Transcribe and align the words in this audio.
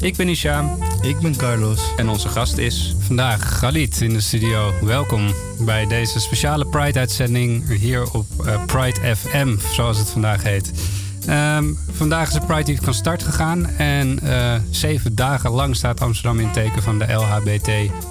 Ik 0.00 0.16
ben 0.16 0.28
Isham 0.28 0.78
Ik 1.00 1.18
ben 1.18 1.36
Carlos. 1.36 1.80
en 1.96 2.08
onze 2.08 2.28
gast 2.28 2.58
is 2.58 2.94
vandaag 2.98 3.58
Galit 3.58 4.00
in 4.00 4.12
de 4.12 4.20
studio. 4.20 4.72
Welkom 4.82 5.34
bij 5.58 5.86
deze 5.86 6.20
speciale 6.20 6.66
Pride-uitzending 6.66 7.78
hier 7.78 8.12
op 8.12 8.26
eh, 8.46 8.64
Pride 8.64 9.16
FM, 9.16 9.56
zoals 9.72 9.98
het 9.98 10.08
vandaag 10.08 10.42
heet. 10.42 10.72
Ehm, 11.26 11.64
vandaag 11.90 12.28
is 12.28 12.34
de 12.34 12.46
Pride 12.46 12.72
Week 12.72 12.82
van 12.82 12.94
start 12.94 13.22
gegaan 13.22 13.66
en 13.66 14.18
eh, 14.20 14.54
zeven 14.70 15.14
dagen 15.14 15.50
lang 15.50 15.76
staat 15.76 16.00
Amsterdam 16.00 16.38
in 16.38 16.44
het 16.44 16.54
teken 16.54 16.82
van 16.82 16.98
de 16.98 17.12
LHBT 17.12 17.70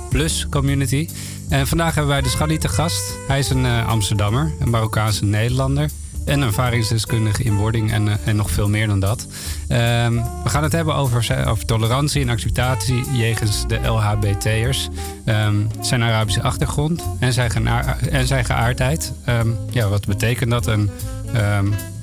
plus 0.10 0.48
community. 0.50 1.10
En 1.50 1.68
vandaag 1.68 1.96
hebben 1.96 2.14
wij 2.14 2.22
dus 2.22 2.34
Galit 2.34 2.62
te 2.62 2.70
gast. 2.70 3.14
Hij 3.28 3.40
is 3.40 3.50
een 3.50 3.66
eh, 3.66 3.88
Amsterdammer, 3.88 4.54
een 4.60 4.70
Marokkaanse 4.70 5.26
Nederlander 5.26 5.90
en 6.28 6.42
ervaringsdeskundige 6.42 7.44
in 7.44 7.56
wording 7.56 7.92
en, 7.92 8.08
eh, 8.08 8.16
en 8.26 8.36
nog 8.36 8.52
veel 8.52 8.70
meer 8.70 8.88
dan 8.88 9.00
dat. 9.00 9.28
Ehm, 9.68 10.14
we 10.44 10.50
gaan 10.50 10.64
het 10.64 10.72
hebben 10.72 10.96
over, 10.96 11.48
over 11.48 11.66
tolerantie 11.66 12.22
en 12.22 12.30
acceptatie 12.30 13.12
jegens 13.12 13.68
de 13.68 13.80
LHBT'ers. 13.88 14.88
Ehm, 15.26 15.56
zijn 15.82 16.04
Arabische 16.04 16.42
achtergrond 16.42 17.04
en 17.20 17.34
zijn, 17.34 17.68
en 18.12 18.28
geaardheid. 18.46 19.14
Ehm, 19.26 19.48
ja, 19.70 19.88
wat 19.88 20.06
betekent 20.06 20.52
dat 20.52 20.68
en 20.68 20.90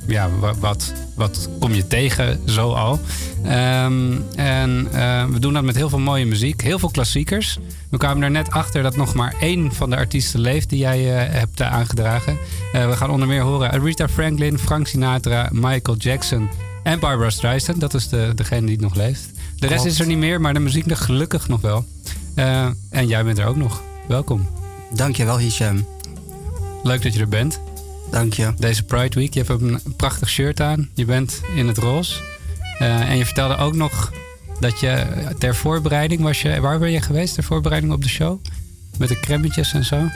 ja, 0.07 0.31
wa- 0.41 0.55
wat, 0.55 0.93
wat 1.15 1.49
kom 1.61 1.75
je 1.75 1.87
tegen 1.87 2.41
zo 2.49 2.73
al? 2.73 3.01
Ehm, 3.45 4.13
en 4.37 4.87
eh, 4.93 5.25
we 5.25 5.39
doen 5.39 5.53
dat 5.53 5.63
met 5.65 5.77
heel 5.77 5.89
veel 5.89 5.99
mooie 5.99 6.27
muziek, 6.27 6.61
heel 6.63 6.79
veel 6.79 6.91
klassiekers. 6.91 7.59
We 7.91 7.97
kwamen 7.97 8.23
er 8.23 8.31
net 8.31 8.51
achter 8.51 8.83
dat 8.83 8.97
nog 8.97 9.15
maar 9.15 9.35
één 9.41 9.73
van 9.73 9.91
de 9.91 9.97
artiesten 9.97 10.41
leeft 10.41 10.69
die 10.71 10.79
jij 10.79 11.27
eh, 11.27 11.33
hebt 11.35 11.61
eh, 11.61 11.73
aangedragen. 11.73 12.39
We 12.73 12.97
gaan 12.97 13.11
onder 13.11 13.29
meer 13.29 13.43
horen 13.43 13.71
Aretha 13.71 14.09
Franklin, 14.09 14.59
Frank 14.59 14.87
Sinatra, 14.87 15.49
Michael 15.53 15.97
Jackson 15.97 16.49
en 16.83 16.99
Barbara 16.99 17.31
Streisand. 17.31 17.81
Dat 17.81 17.95
is 17.95 18.09
de, 18.09 18.33
degene 18.35 18.67
die 18.67 18.81
nog 18.81 18.95
leeft. 18.95 19.31
De 19.57 19.67
rest 19.67 19.85
is 19.85 20.01
er 20.01 20.07
niet 20.07 20.19
meer, 20.19 20.41
maar 20.41 20.55
de 20.55 20.61
muziek 20.61 20.87
nog 20.87 21.05
gelukkig 21.05 21.49
nog 21.49 21.61
wel. 21.61 21.85
En 22.91 23.07
jij 23.07 23.25
bent 23.25 23.39
er 23.39 23.47
ook 23.47 23.57
nog. 23.57 23.83
Welkom. 24.09 24.49
Dankjewel, 24.95 25.39
Hisham. 25.39 25.87
Leuk 26.83 27.03
dat 27.03 27.15
je 27.15 27.21
er 27.21 27.29
bent. 27.29 27.61
Dank 28.11 28.33
je. 28.33 28.53
Deze 28.59 28.83
Pride 28.85 29.19
Week. 29.21 29.35
Je 29.35 29.43
hebt 29.45 29.63
een 29.63 29.81
prachtig 29.97 30.29
shirt 30.29 30.61
aan. 30.61 30.89
Je 30.95 31.05
bent 31.05 31.41
in 31.55 31.69
het 31.69 31.79
roze. 31.79 32.15
Eh, 32.79 33.11
en 33.11 33.17
je 33.17 33.25
vertelde 33.25 33.57
ook 33.57 33.75
nog 33.75 34.13
dat 34.61 34.81
je 34.81 35.07
ter 35.39 35.55
voorbereiding 35.55 36.21
was 36.23 36.43
je... 36.43 36.61
Waar 36.61 36.79
ben 36.79 36.91
je 36.91 37.01
geweest 37.01 37.35
ter 37.35 37.43
voorbereiding 37.45 37.93
op 37.93 38.03
de 38.03 38.09
show? 38.09 38.39
Met 38.99 39.09
de 39.09 39.21
kremmetjes 39.21 39.73
en 39.73 39.85
zo? 39.85 40.09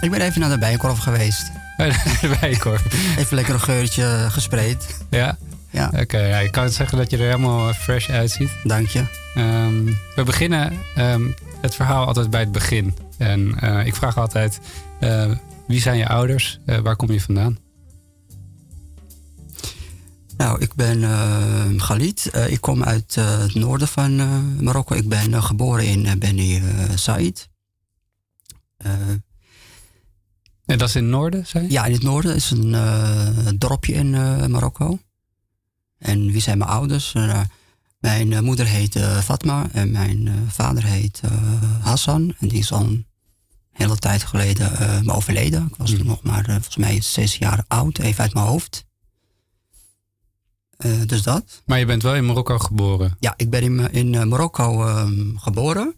Ik 0.00 0.10
ben 0.10 0.20
even 0.20 0.40
naar 0.40 0.50
de 0.50 0.58
Bijenkorf 0.58 0.98
geweest. 0.98 1.50
De 2.20 2.36
Bijenkorf. 2.40 2.84
Even 3.18 3.34
lekker 3.36 3.54
een 3.54 3.60
geurtje 3.60 4.26
gespreid. 4.30 4.96
Ja? 5.10 5.38
Ja, 5.70 5.90
Oké, 6.00 6.18
ja, 6.18 6.38
ik 6.38 6.50
kan 6.52 6.70
zeggen 6.70 6.98
dat 6.98 7.10
je 7.10 7.16
er 7.16 7.24
helemaal 7.24 7.72
fresh 7.72 8.08
uitziet. 8.10 8.50
dank 8.64 8.88
je. 8.88 9.04
Ehm, 9.34 9.84
we 10.14 10.22
beginnen 10.24 10.72
ehm, 10.94 11.22
het 11.60 11.74
verhaal 11.74 12.06
altijd 12.06 12.30
bij 12.30 12.40
het 12.40 12.52
begin. 12.52 12.96
En 13.18 13.54
eh, 13.60 13.86
ik 13.86 13.94
vraag 13.94 14.18
altijd, 14.18 14.60
eh, 15.00 15.30
wie 15.66 15.80
zijn 15.80 15.98
je 15.98 16.08
ouders? 16.08 16.58
Eh, 16.66 16.78
waar 16.78 16.96
kom 16.96 17.12
je 17.12 17.20
vandaan? 17.20 17.58
Nou, 20.36 20.60
ik 20.60 20.74
ben 20.74 21.02
eh 21.02 21.64
Galit. 21.76 22.30
Eh, 22.30 22.50
ik 22.50 22.60
kom 22.60 22.84
uit 22.84 23.14
het 23.14 23.54
noorden 23.54 23.88
van 23.88 24.16
Marokko. 24.64 24.94
Ik 24.94 25.08
ben 25.08 25.42
geboren 25.42 25.86
in 25.86 26.04
uh, 26.04 26.12
Beni 26.12 26.62
Said. 26.94 27.48
En 30.64 30.78
dat 30.78 30.88
is 30.88 30.94
in 30.94 31.02
het 31.02 31.12
noorden, 31.12 31.46
zei 31.46 31.64
je? 31.64 31.70
ja, 31.70 31.84
in 31.84 31.92
het 31.92 32.02
noorden 32.02 32.34
is 32.34 32.50
een 32.50 33.58
dorpje 33.58 33.92
in 33.92 34.10
Marokko. 34.50 34.98
En 35.98 36.30
wie 36.30 36.40
zijn 36.40 36.58
mijn 36.58 36.70
ouders? 36.70 37.14
Mijn 37.98 38.44
moeder 38.44 38.66
heet 38.66 38.98
Fatma 39.22 39.68
en 39.72 39.90
mijn 39.90 40.30
vader 40.48 40.84
heet 40.84 41.20
Hassan. 41.80 42.34
En 42.38 42.48
die 42.48 42.58
is 42.58 42.72
al 42.72 42.80
een 42.80 43.06
hele 43.76 43.96
tijd 43.96 44.22
geleden 44.22 44.76
eh, 44.78 45.16
overleden. 45.16 45.66
Ik 45.66 45.76
was 45.76 45.90
toen 45.90 46.06
nog 46.06 46.22
maar 46.22 46.44
eh, 46.44 46.52
volgens 46.52 46.76
mij 46.76 47.00
zes 47.00 47.36
jaar 47.36 47.64
oud, 47.68 47.98
even 47.98 48.22
uit 48.22 48.34
mijn 48.34 48.46
hoofd. 48.46 48.84
Eh, 50.76 51.00
dus 51.06 51.22
dat. 51.22 51.62
Maar 51.66 51.78
je 51.78 51.86
bent 51.86 52.02
wel 52.02 52.14
in 52.14 52.26
Marokko 52.26 52.58
geboren. 52.58 53.16
Ja, 53.20 53.34
ik 53.36 53.50
ben 53.50 53.62
in, 53.62 53.92
in 53.92 54.28
Marokko 54.28 54.86
ehm, 54.86 55.36
geboren. 55.36 55.94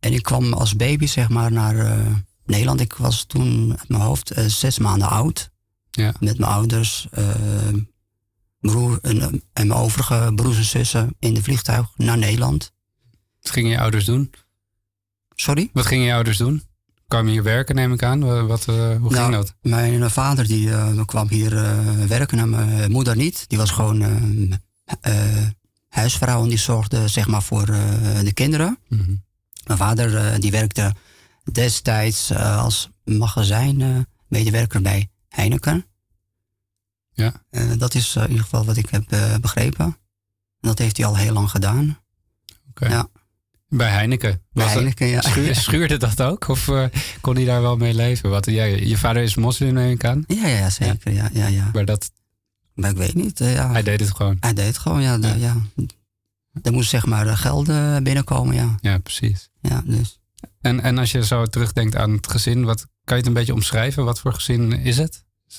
En 0.00 0.12
ik 0.12 0.22
kwam 0.22 0.52
als 0.52 0.76
baby 0.76 1.06
zeg 1.06 1.28
maar 1.28 1.52
naar 1.52 2.06
Nederland. 2.44 2.80
Ik 2.80 2.92
was 2.94 3.24
toen 3.24 3.74
uit 3.78 3.88
mijn 3.88 4.02
hoofd 4.02 4.32
zes 4.46 4.78
maanden 4.78 5.08
oud. 5.08 5.50
Ja. 5.90 6.14
Met 6.20 6.38
mijn 6.38 6.52
ouders, 6.52 7.08
broer 8.60 8.98
en, 9.02 9.20
en 9.52 9.66
mijn 9.66 9.72
overige 9.72 10.32
broers 10.34 10.56
en 10.56 10.64
zussen 10.64 11.14
in 11.18 11.34
de 11.34 11.42
vliegtuig 11.42 11.86
naar 11.96 12.18
Nederland. 12.18 12.72
Wat 13.40 13.52
gingen 13.52 13.70
je 13.70 13.78
ouders 13.78 14.04
doen? 14.04 14.30
Sorry? 15.34 15.70
Wat 15.72 15.86
gingen 15.86 16.06
je 16.06 16.14
ouders 16.14 16.36
doen? 16.36 16.67
Kwam 17.08 17.26
hier 17.26 17.42
werken, 17.42 17.74
neem 17.74 17.92
ik 17.92 18.02
aan? 18.02 18.46
Wat, 18.46 18.60
eh, 18.68 18.74
hoe 18.74 18.96
ging 18.96 19.10
Nou, 19.12 19.30
dat? 19.32 19.54
Mijn 19.60 20.02
eh, 20.02 20.10
vader 20.10 20.46
die, 20.46 20.70
eh, 20.70 21.04
kwam 21.04 21.28
hier 21.28 21.50
werken 22.08 22.38
en 22.38 22.50
mijn 22.50 22.90
moeder 22.90 23.16
niet. 23.16 23.48
Die 23.48 23.58
was 23.58 23.70
gewoon 23.70 24.02
eh, 24.02 24.52
eh, 25.00 25.46
huisvrouw 25.88 26.42
en 26.42 26.48
die 26.48 26.58
zorgde 26.58 27.08
zeg 27.08 27.26
maar 27.26 27.42
voor 27.42 27.66
de 28.24 28.30
kinderen. 28.34 28.78
Mhm. 28.88 29.14
Mijn 29.66 29.78
vader 29.78 30.40
die 30.40 30.50
werkte 30.50 30.94
destijds 31.52 32.32
als 32.34 32.90
magazijnmedewerker 33.04 34.82
bij 34.82 35.10
Heineken. 35.28 35.86
Ja. 37.12 37.32
Dat 37.78 37.94
is 37.94 38.16
in 38.16 38.28
ieder 38.28 38.42
geval 38.42 38.64
wat 38.64 38.76
ik 38.76 38.88
heb 38.88 39.04
begrepen. 39.40 39.84
En 40.60 40.68
dat 40.68 40.78
heeft 40.78 40.96
hij 40.96 41.06
al 41.06 41.16
heel 41.16 41.32
lang 41.32 41.50
gedaan. 41.50 41.98
Oké. 42.70 42.88
Ja. 42.88 43.08
Bij 43.68 43.90
Heineken. 43.90 44.42
Bij 44.52 44.66
Heineken, 44.66 45.06
ja. 45.06 45.20
schuur- 45.20 45.54
schuurde 45.66 45.96
dat 45.96 46.22
ook? 46.22 46.48
Of 46.48 46.68
eh, 46.68 46.84
kon 47.20 47.34
hij 47.36 47.44
daar 47.44 47.62
wel 47.62 47.76
mee 47.76 47.94
leven? 47.94 48.30
Wat, 48.30 48.44
jij, 48.46 48.84
je 48.86 48.98
vader 48.98 49.22
is 49.22 49.34
moslim, 49.36 49.74
neem 49.74 49.90
ik 49.90 50.04
aan. 50.04 50.24
Ja, 50.26 50.46
ja, 50.46 50.70
zeker. 50.70 51.12
Ja, 51.12 51.30
ja, 51.32 51.46
ja. 51.46 51.70
Maar 51.72 51.84
dat, 51.84 52.10
Maar 52.74 52.90
ik 52.90 52.96
weet 52.96 53.14
niet. 53.14 53.40
eh, 53.40 53.54
ja. 53.54 53.70
hij 53.72 53.82
deed 53.82 54.00
het 54.00 54.10
gewoon. 54.16 54.36
Hij 54.40 54.52
deed 54.54 54.66
het 54.66 54.78
gewoon, 54.78 55.02
ja. 55.02 55.18
de- 55.18 55.26
Ja. 55.28 55.34
ja. 55.34 55.56
Er 56.62 56.72
moest 56.72 56.90
zeg 56.90 57.06
maar 57.06 57.26
eh, 57.26 57.36
geld 57.36 57.68
eh, 57.68 57.96
binnenkomen, 57.96 58.54
ja. 58.54 58.76
Ja, 58.80 58.98
precies. 58.98 59.50
ja 59.60 59.82
dus. 59.84 60.18
En, 60.60 60.80
en 60.82 60.98
als 60.98 61.12
je 61.12 61.24
zo 61.24 61.46
terugdenkt 61.46 61.96
aan 61.96 62.10
het 62.12 62.30
gezin, 62.30 62.64
wat, 62.64 62.80
kan 62.80 63.16
je 63.16 63.22
het 63.22 63.26
een 63.26 63.32
beetje 63.32 63.54
omschrijven? 63.54 64.04
Wat 64.04 64.20
voor 64.20 64.32
gezin 64.32 64.72
is 64.72 64.96
het? 64.98 65.24
Is 65.48 65.58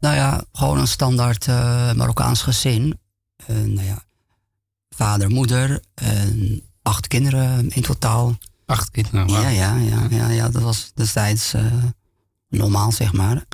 Nou 0.00 0.14
ja, 0.14 0.44
gewoon 0.52 0.78
een 0.78 0.88
standaard 0.88 1.46
eh, 1.48 1.92
Marokkaans 1.92 2.42
gezin. 2.42 2.98
Nou 3.46 3.82
ja, 3.82 4.04
vader, 4.88 5.30
moeder, 5.30 5.82
en 5.94 6.62
acht 6.84 7.06
kinderen 7.08 7.70
in 7.70 7.82
totaal. 7.82 8.38
Acht 8.66 8.90
kinderen. 8.90 9.28
Ja, 9.28 9.48
ja, 9.48 9.76
ja, 9.76 10.06
ja, 10.10 10.28
ja, 10.30 10.48
dat 10.48 10.62
was 10.62 10.90
destijds 10.94 11.54
eh, 11.54 11.64
normaal, 12.48 12.92
zeg 12.92 13.12
maar. 13.12 13.44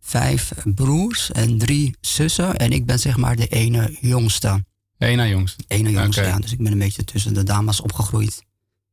Vijf 0.00 0.52
broers 0.74 1.32
en 1.32 1.58
drie 1.58 1.96
zussen. 2.00 2.56
En 2.56 2.70
ik 2.70 2.86
ben 2.86 2.98
zeg 2.98 3.16
maar 3.16 3.36
de 3.36 3.46
ene 3.46 3.96
jongste. 4.00 4.64
Eén 4.98 5.16
na 5.16 5.26
jongs. 5.26 5.56
Ene 5.66 5.90
jongste, 5.90 6.22
ja. 6.22 6.38
Dus 6.38 6.52
ik 6.52 6.58
ben 6.62 6.72
een 6.72 6.78
beetje 6.78 7.04
tussen 7.04 7.34
de 7.34 7.42
dames 7.42 7.80
opgegroeid. 7.80 8.42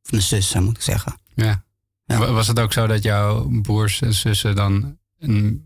Of 0.04 0.10
mijn 0.10 0.22
zussen, 0.22 0.64
moet 0.64 0.76
ik 0.76 0.82
zeggen. 0.82 1.18
Ja. 1.34 1.64
Ja. 2.04 2.18
Wa- 2.18 2.32
Was 2.32 2.46
het 2.48 2.58
ook 2.60 2.72
zo 2.72 2.86
dat 2.86 3.02
jouw 3.02 3.60
broers 3.62 4.00
en 4.00 4.14
zussen 4.14 4.56
dan 4.56 4.98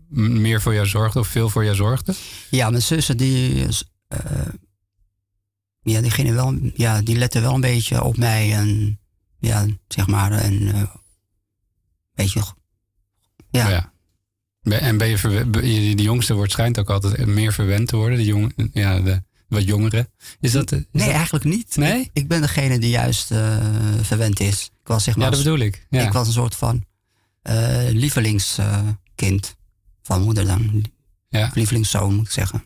meer 0.09 0.61
voor 0.61 0.73
jou 0.73 0.87
zorgden 0.87 1.21
of 1.21 1.27
veel 1.27 1.49
voor 1.49 1.63
jou 1.63 1.75
zorgden? 1.75 2.15
Ja, 2.49 2.69
mijn 2.69 2.81
zussen 2.81 3.17
die, 3.17 3.67
eh, 4.07 4.19
ja, 5.89 6.01
die 6.01 6.11
gingen 6.11 6.33
wel, 6.35 6.59
ja, 6.73 7.01
die 7.01 7.15
letten 7.17 7.41
wel 7.41 7.53
een 7.53 7.61
beetje 7.61 8.03
op 8.03 8.17
mij 8.17 8.53
en 8.53 8.99
ja, 9.39 9.65
zeg 9.87 10.07
maar, 10.07 10.31
en 10.31 10.73
eh, 10.73 10.81
beetje, 12.13 12.43
ja, 13.49 13.69
Ja. 13.69 13.93
Ben- 14.61 14.79
En 14.81 14.97
ben 14.97 15.07
je 15.09 15.95
de 15.95 16.03
jongste 16.03 16.33
wordt 16.33 16.51
schijnt 16.51 16.79
ook 16.79 16.89
altijd 16.89 17.25
meer 17.25 17.53
verwend 17.53 17.87
te 17.87 17.95
worden, 17.95 18.17
de, 18.17 18.25
jong, 18.25 18.69
ja, 18.73 18.99
de 18.99 19.23
wat 19.47 19.63
jongeren. 19.63 20.07
Is 20.39 20.51
dat, 20.51 20.71
is 20.71 20.83
nee, 20.91 21.05
dat- 21.05 21.15
eigenlijk 21.15 21.45
niet. 21.45 21.75
Nee? 21.75 21.99
Ik, 22.01 22.09
ik 22.13 22.27
ben 22.27 22.41
degene 22.41 22.79
die 22.79 22.89
juist 22.89 23.31
eh, 23.31 23.57
verwend 24.01 24.39
is. 24.39 24.63
Ik 24.81 24.87
was 24.87 25.03
zeg 25.03 25.15
maar, 25.15 25.25
ja, 25.25 25.29
dat 25.31 25.43
bedoel 25.43 25.59
ik. 25.59 25.85
Ja. 25.89 26.05
ik 26.05 26.11
was 26.11 26.27
een 26.27 26.33
soort 26.33 26.55
van 26.55 26.85
eh, 27.41 27.87
lievelingskind 27.89 29.55
van 30.01 30.21
moeder 30.21 30.45
dan, 30.45 30.83
ja. 31.29 31.51
lievelingszoon 31.53 32.15
moet 32.15 32.25
ik 32.25 32.31
zeggen. 32.31 32.63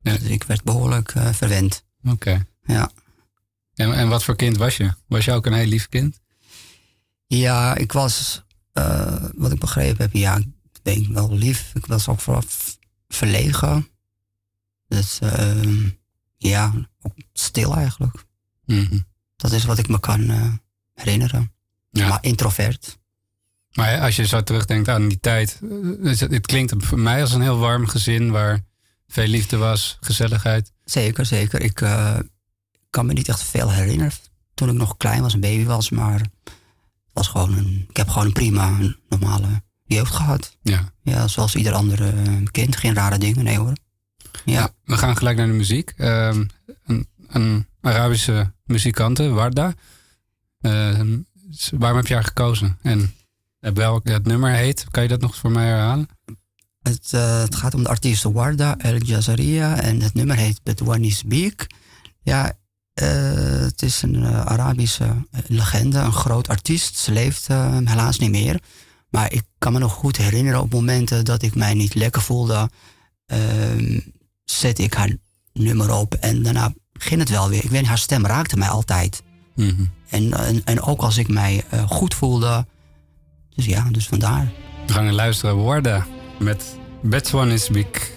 Ja. 0.00 0.12
Dus 0.16 0.22
ik 0.28 0.44
werd 0.44 0.62
behoorlijk 0.64 1.10
eh, 1.14 1.32
verwend. 1.32 1.84
Oké. 2.04 2.46
Ja. 2.62 2.90
En, 3.74 3.94
en 3.94 4.08
wat 4.08 4.24
voor 4.24 4.36
kind 4.36 4.56
was 4.56 4.76
je? 4.76 4.94
Was 5.06 5.24
je 5.24 5.32
ook 5.32 5.46
een 5.46 5.52
heel 5.52 5.66
lief 5.66 5.88
kind? 5.88 6.20
Ja, 7.26 7.74
ik 7.74 7.92
was, 7.92 8.42
uh, 8.74 9.24
wat 9.34 9.52
ik 9.52 9.58
begrepen 9.58 10.02
heb, 10.02 10.12
ja, 10.12 10.36
ik 10.36 10.78
denk 10.82 11.06
wel 11.06 11.34
lief. 11.34 11.70
Ik 11.74 11.86
was 11.86 12.08
ook 12.08 12.20
vooral 12.20 12.42
verlegen. 13.08 13.88
Dus 14.88 15.18
uh, 15.22 15.90
ja, 16.36 16.72
stil 17.32 17.74
eigenlijk. 17.76 18.24
Mhm. 18.64 18.98
Dat 19.36 19.52
is 19.52 19.64
wat 19.64 19.78
ik 19.78 19.88
me 19.88 20.00
kan 20.00 20.20
uh, 20.20 20.52
herinneren. 20.94 21.52
Ja. 21.90 22.08
Maar 22.08 22.18
introvert. 22.22 22.98
Maar 23.72 24.00
als 24.00 24.16
je 24.16 24.26
zo 24.26 24.42
terugdenkt 24.42 24.88
aan 24.88 25.08
die 25.08 25.20
tijd, 25.20 25.60
het, 26.02 26.20
het 26.20 26.46
klinkt 26.46 26.74
voor 26.78 26.98
mij 26.98 27.20
als 27.20 27.32
een 27.32 27.40
heel 27.40 27.58
warm 27.58 27.86
gezin 27.86 28.30
waar 28.30 28.64
veel 29.08 29.26
liefde 29.26 29.56
was, 29.56 29.98
gezelligheid. 30.00 30.72
Zeker, 30.84 31.26
zeker. 31.26 31.60
Ik 31.60 31.80
uh, 31.80 32.18
kan 32.92 33.06
me 33.06 33.12
niet 33.12 33.28
echt 33.28 33.42
veel 33.42 33.70
herinneren 33.70 34.12
toen 34.54 34.68
ik 34.68 34.74
nog 34.74 34.96
klein 34.96 35.22
was, 35.22 35.34
een 35.34 35.40
baby 35.40 35.64
was, 35.64 35.90
maar 35.90 36.20
was 37.12 37.28
gewoon 37.28 37.56
een, 37.56 37.86
ik 37.88 37.96
heb 37.96 38.08
gewoon 38.08 38.26
een 38.26 38.32
prima, 38.32 38.68
een 38.68 38.96
normale 39.08 39.62
jeugd 39.84 40.14
gehad. 40.14 40.56
Ja. 40.62 40.92
Ja, 41.02 41.28
zoals 41.28 41.54
ieder 41.54 41.72
andere 41.72 42.12
kind. 42.50 42.76
Geen 42.76 42.94
rare 42.94 43.18
dingen, 43.18 43.44
nee 43.44 43.58
hoor. 43.58 43.72
Ja. 44.44 44.52
ja 44.52 44.70
we 44.84 44.96
gaan 44.96 45.16
gelijk 45.16 45.36
naar 45.36 45.46
de 45.46 45.52
muziek. 45.52 45.94
Um, 45.96 46.48
een, 46.84 47.08
een, 47.28 47.66
Arabische 47.80 48.52
muzikante, 48.64 49.28
Warda. 49.28 49.74
Uh, 50.60 51.00
waarom 51.70 51.98
heb 51.98 52.06
je 52.06 52.14
haar 52.14 52.24
gekozen? 52.24 52.78
En 52.82 53.14
welk 53.58 54.08
het 54.08 54.26
nummer 54.26 54.50
heet, 54.50 54.86
kan 54.90 55.02
je 55.02 55.08
dat 55.08 55.20
nog 55.20 55.36
voor 55.36 55.50
mij 55.50 55.66
herhalen? 55.66 56.08
Het, 56.82 57.12
uh, 57.14 57.40
het 57.40 57.54
gaat 57.54 57.74
om 57.74 57.82
de 57.82 57.88
artiest 57.88 58.22
Warda 58.22 58.78
El 58.78 58.96
Jazaria 58.96 59.80
en 59.80 60.00
het 60.00 60.14
nummer 60.14 60.36
heet 60.36 60.62
Bedouani 60.62 61.10
Speak. 61.10 61.66
Ja, 62.22 62.58
uh, 62.94 63.60
het 63.60 63.82
is 63.82 64.02
een 64.02 64.14
uh, 64.14 64.40
Arabische 64.40 65.26
legende, 65.46 65.98
een 65.98 66.12
groot 66.12 66.48
artiest. 66.48 66.98
Ze 66.98 67.12
leeft 67.12 67.46
helaas 67.84 68.18
niet 68.18 68.30
meer. 68.30 68.60
Maar 69.08 69.32
ik 69.32 69.42
kan 69.58 69.72
me 69.72 69.78
nog 69.78 69.92
goed 69.92 70.16
herinneren 70.16 70.60
op 70.60 70.72
momenten 70.72 71.24
dat 71.24 71.42
ik 71.42 71.54
mij 71.54 71.74
niet 71.74 71.94
lekker 71.94 72.22
voelde. 72.22 72.70
Ehm, 73.26 73.98
zette 74.44 74.82
ik 74.82 74.94
haar 74.94 75.16
nummer 75.52 75.92
op 75.92 76.14
en 76.14 76.42
daarna 76.42 76.74
ging 76.92 77.20
het 77.20 77.28
wel 77.28 77.48
weer. 77.48 77.64
Ik 77.64 77.70
weet 77.70 77.86
haar 77.86 77.98
stem 77.98 78.26
raakte 78.26 78.56
mij 78.56 78.68
altijd. 78.68 79.22
Mm 79.54 79.68
-hmm. 79.68 79.90
en, 80.08 80.32
en, 80.32 80.64
en, 80.64 80.80
ook 80.82 81.00
als 81.00 81.18
ik 81.18 81.28
mij 81.28 81.64
goed 81.88 82.14
voelde. 82.14 82.66
Dus 83.54 83.64
ja, 83.64 83.88
dus 83.90 84.06
vandaar. 84.06 84.52
We 84.86 84.92
gaan 84.92 85.12
luisteren 85.12 85.56
woorden 85.56 86.06
met 86.38 86.78
Betswan 87.02 87.50
is 87.50 87.68
Big. 87.68 88.10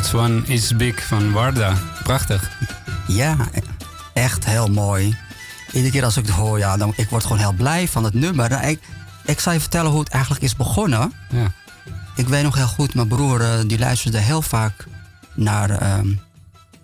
But 0.00 0.14
One 0.14 0.42
is 0.46 0.76
Big 0.76 1.06
van 1.06 1.32
Warda. 1.32 1.76
Prachtig. 2.02 2.50
Ja, 3.06 3.36
echt 4.12 4.44
heel 4.44 4.66
mooi. 4.66 5.16
Iedere 5.72 5.92
keer 5.92 6.04
als 6.04 6.16
ik 6.16 6.26
het 6.26 6.34
hoor, 6.34 6.58
ja, 6.58 6.76
dan, 6.76 6.92
ik 6.96 7.08
word 7.10 7.22
gewoon 7.22 7.38
heel 7.38 7.52
blij 7.52 7.88
van 7.88 8.04
het 8.04 8.14
nummer. 8.14 8.48
Nou, 8.48 8.66
Ik, 8.66 8.80
ik 9.24 9.40
zal 9.40 9.52
je 9.52 9.60
vertellen 9.60 9.90
hoe 9.90 10.00
het 10.00 10.08
eigenlijk 10.08 10.42
is 10.42 10.56
begonnen. 10.56 11.12
Ja. 11.30 11.52
Ik 12.16 12.28
weet 12.28 12.42
nog 12.42 12.54
heel 12.54 12.66
goed, 12.66 12.94
mijn 12.94 13.08
broer 13.08 13.40
eh, 13.40 13.58
die 13.66 13.78
luisterde 13.78 14.18
heel 14.18 14.42
vaak 14.42 14.86
naar 15.34 15.70
ehm, 15.70 16.14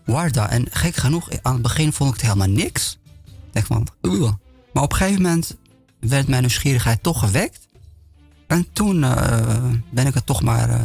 Warda. 0.04 0.50
En 0.50 0.66
gek 0.70 0.96
genoeg, 0.96 1.28
aan 1.42 1.52
het 1.52 1.62
begin 1.62 1.92
vond 1.92 2.14
ik 2.14 2.20
het 2.20 2.30
helemaal 2.30 2.56
niks. 2.56 2.98
Ik 3.24 3.52
dacht 3.52 3.66
van, 3.66 3.88
"Ugh." 4.02 4.32
Maar 4.72 4.82
op 4.82 4.92
een 4.92 4.98
gegeven 4.98 5.22
moment 5.22 5.56
werd 6.00 6.28
mijn 6.28 6.40
nieuwsgierigheid 6.40 7.02
toch 7.02 7.18
gewekt. 7.18 7.68
En 8.46 8.66
toen 8.72 9.04
eh, 9.04 9.64
ben 9.90 10.06
ik 10.06 10.14
het 10.14 10.26
toch 10.26 10.42
maar 10.42 10.70
eh, 10.70 10.84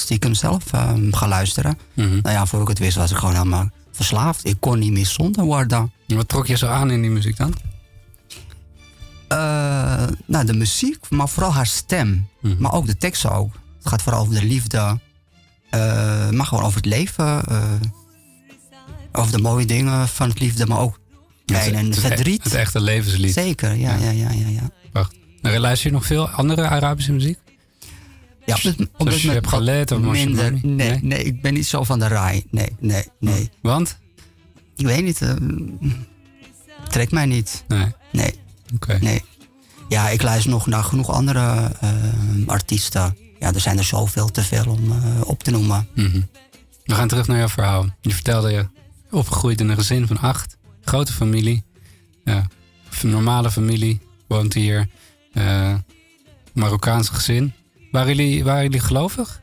stiekem 0.00 0.34
zelf 0.34 0.72
ehm, 0.72 1.12
gaan 1.12 1.28
luisteren. 1.28 1.78
Mhm. 1.94 2.08
Nou 2.08 2.34
ja, 2.34 2.46
voor 2.46 2.60
ik 2.62 2.68
het 2.68 2.78
wist 2.78 2.96
was 2.96 3.10
ik 3.10 3.16
gewoon 3.16 3.34
helemaal 3.34 3.70
verslaafd. 3.92 4.46
Ik 4.46 4.56
kon 4.60 4.78
niet 4.78 4.92
meer 4.92 5.06
zonder 5.06 5.46
Warda. 5.46 5.88
Wat 6.06 6.28
trok 6.28 6.46
je 6.46 6.56
zo 6.56 6.66
aan 6.66 6.90
in 6.90 7.00
die 7.02 7.10
muziek 7.10 7.36
dan? 7.36 7.54
Eh, 9.28 10.06
nou, 10.26 10.44
de 10.46 10.52
muziek, 10.54 11.10
maar 11.10 11.28
vooral 11.28 11.52
haar 11.52 11.66
stem. 11.66 12.28
Mhm. 12.40 12.54
Maar 12.58 12.72
ook 12.72 12.86
de 12.86 12.96
teksten 12.96 13.32
ook. 13.32 13.52
Het 13.78 13.88
gaat 13.88 14.02
vooral 14.02 14.20
over 14.20 14.34
de 14.34 14.44
liefde. 14.44 14.98
eh, 15.70 16.30
maar 16.30 16.46
gewoon 16.46 16.64
over 16.64 16.76
het 16.76 16.86
leven. 16.86 17.44
eh, 17.44 17.62
over 19.12 19.32
de 19.32 19.38
mooie 19.38 19.66
dingen 19.66 20.08
van 20.08 20.28
het 20.28 20.40
liefde, 20.40 20.66
maar 20.66 20.78
ook 20.78 20.98
pijn 21.44 21.74
en 21.74 21.86
het, 21.86 21.98
verdriet. 22.00 22.44
het 22.44 22.54
echte 22.54 22.80
levenslied. 22.80 23.32
Zeker, 23.32 23.74
ja, 23.74 23.94
ja, 23.96 24.10
ja, 24.10 24.30
ja. 24.30 24.48
ja. 24.48 24.70
Wacht. 24.92 25.14
Nou, 25.42 25.58
Luister 25.58 25.88
je 25.88 25.94
nog 25.96 26.06
veel 26.06 26.28
andere 26.28 26.68
Arabische 26.68 27.12
muziek? 27.12 27.38
Ja 28.56 28.72
Zoals 28.98 29.22
je 29.22 29.30
hebt 29.30 29.48
geleerd 29.48 29.92
of 29.92 29.98
minder. 30.00 30.52
Nee, 30.62 30.88
Mani? 30.88 30.98
nee, 31.06 31.22
ik 31.24 31.42
ben 31.42 31.54
niet 31.54 31.66
zo 31.66 31.84
van 31.84 31.98
de 31.98 32.06
raai. 32.08 32.44
Nee, 32.50 32.68
nee, 32.78 33.04
nee. 33.20 33.50
Want? 33.62 33.98
Ik 34.76 34.86
weet 34.86 35.04
niet. 35.04 35.22
eh, 35.22 35.34
trekt 36.88 37.12
mij 37.12 37.26
niet. 37.26 37.64
Nee. 37.68 37.86
Nee, 38.12 38.34
Oké. 38.74 38.98
nee. 39.00 39.22
Ja, 39.88 40.08
ik 40.08 40.22
luister 40.22 40.50
nog 40.50 40.66
naar 40.66 40.84
genoeg 40.84 41.10
andere 41.10 41.70
eh, 41.80 41.92
artiesten. 42.46 43.16
Ja, 43.38 43.52
er 43.54 43.60
zijn 43.60 43.78
er 43.78 43.84
zoveel 43.84 44.28
te 44.30 44.42
veel 44.42 44.64
om 44.64 44.92
eh, 44.92 45.20
op 45.24 45.42
te 45.42 45.50
noemen. 45.50 45.88
Mhm. 45.94 46.20
We 46.84 46.94
gaan 46.94 47.08
terug 47.08 47.26
naar 47.26 47.38
jouw 47.38 47.48
verhaal. 47.48 47.86
Je 48.00 48.10
vertelde 48.14 48.50
je 48.50 48.66
opgegroeid 49.10 49.60
in 49.60 49.68
een 49.68 49.76
gezin 49.76 50.06
van 50.06 50.18
acht. 50.18 50.56
Grote 50.82 51.12
familie. 51.12 51.64
Ja. 52.24 52.46
Normale 53.02 53.50
familie. 53.50 54.00
Woont 54.28 54.54
hier. 54.54 54.88
Eh 55.32 55.74
Marokkaans 56.52 57.08
gezin. 57.08 57.52
Waren 57.90 58.16
jullie, 58.16 58.44
waren 58.44 58.62
jullie 58.62 58.80
gelovig? 58.80 59.40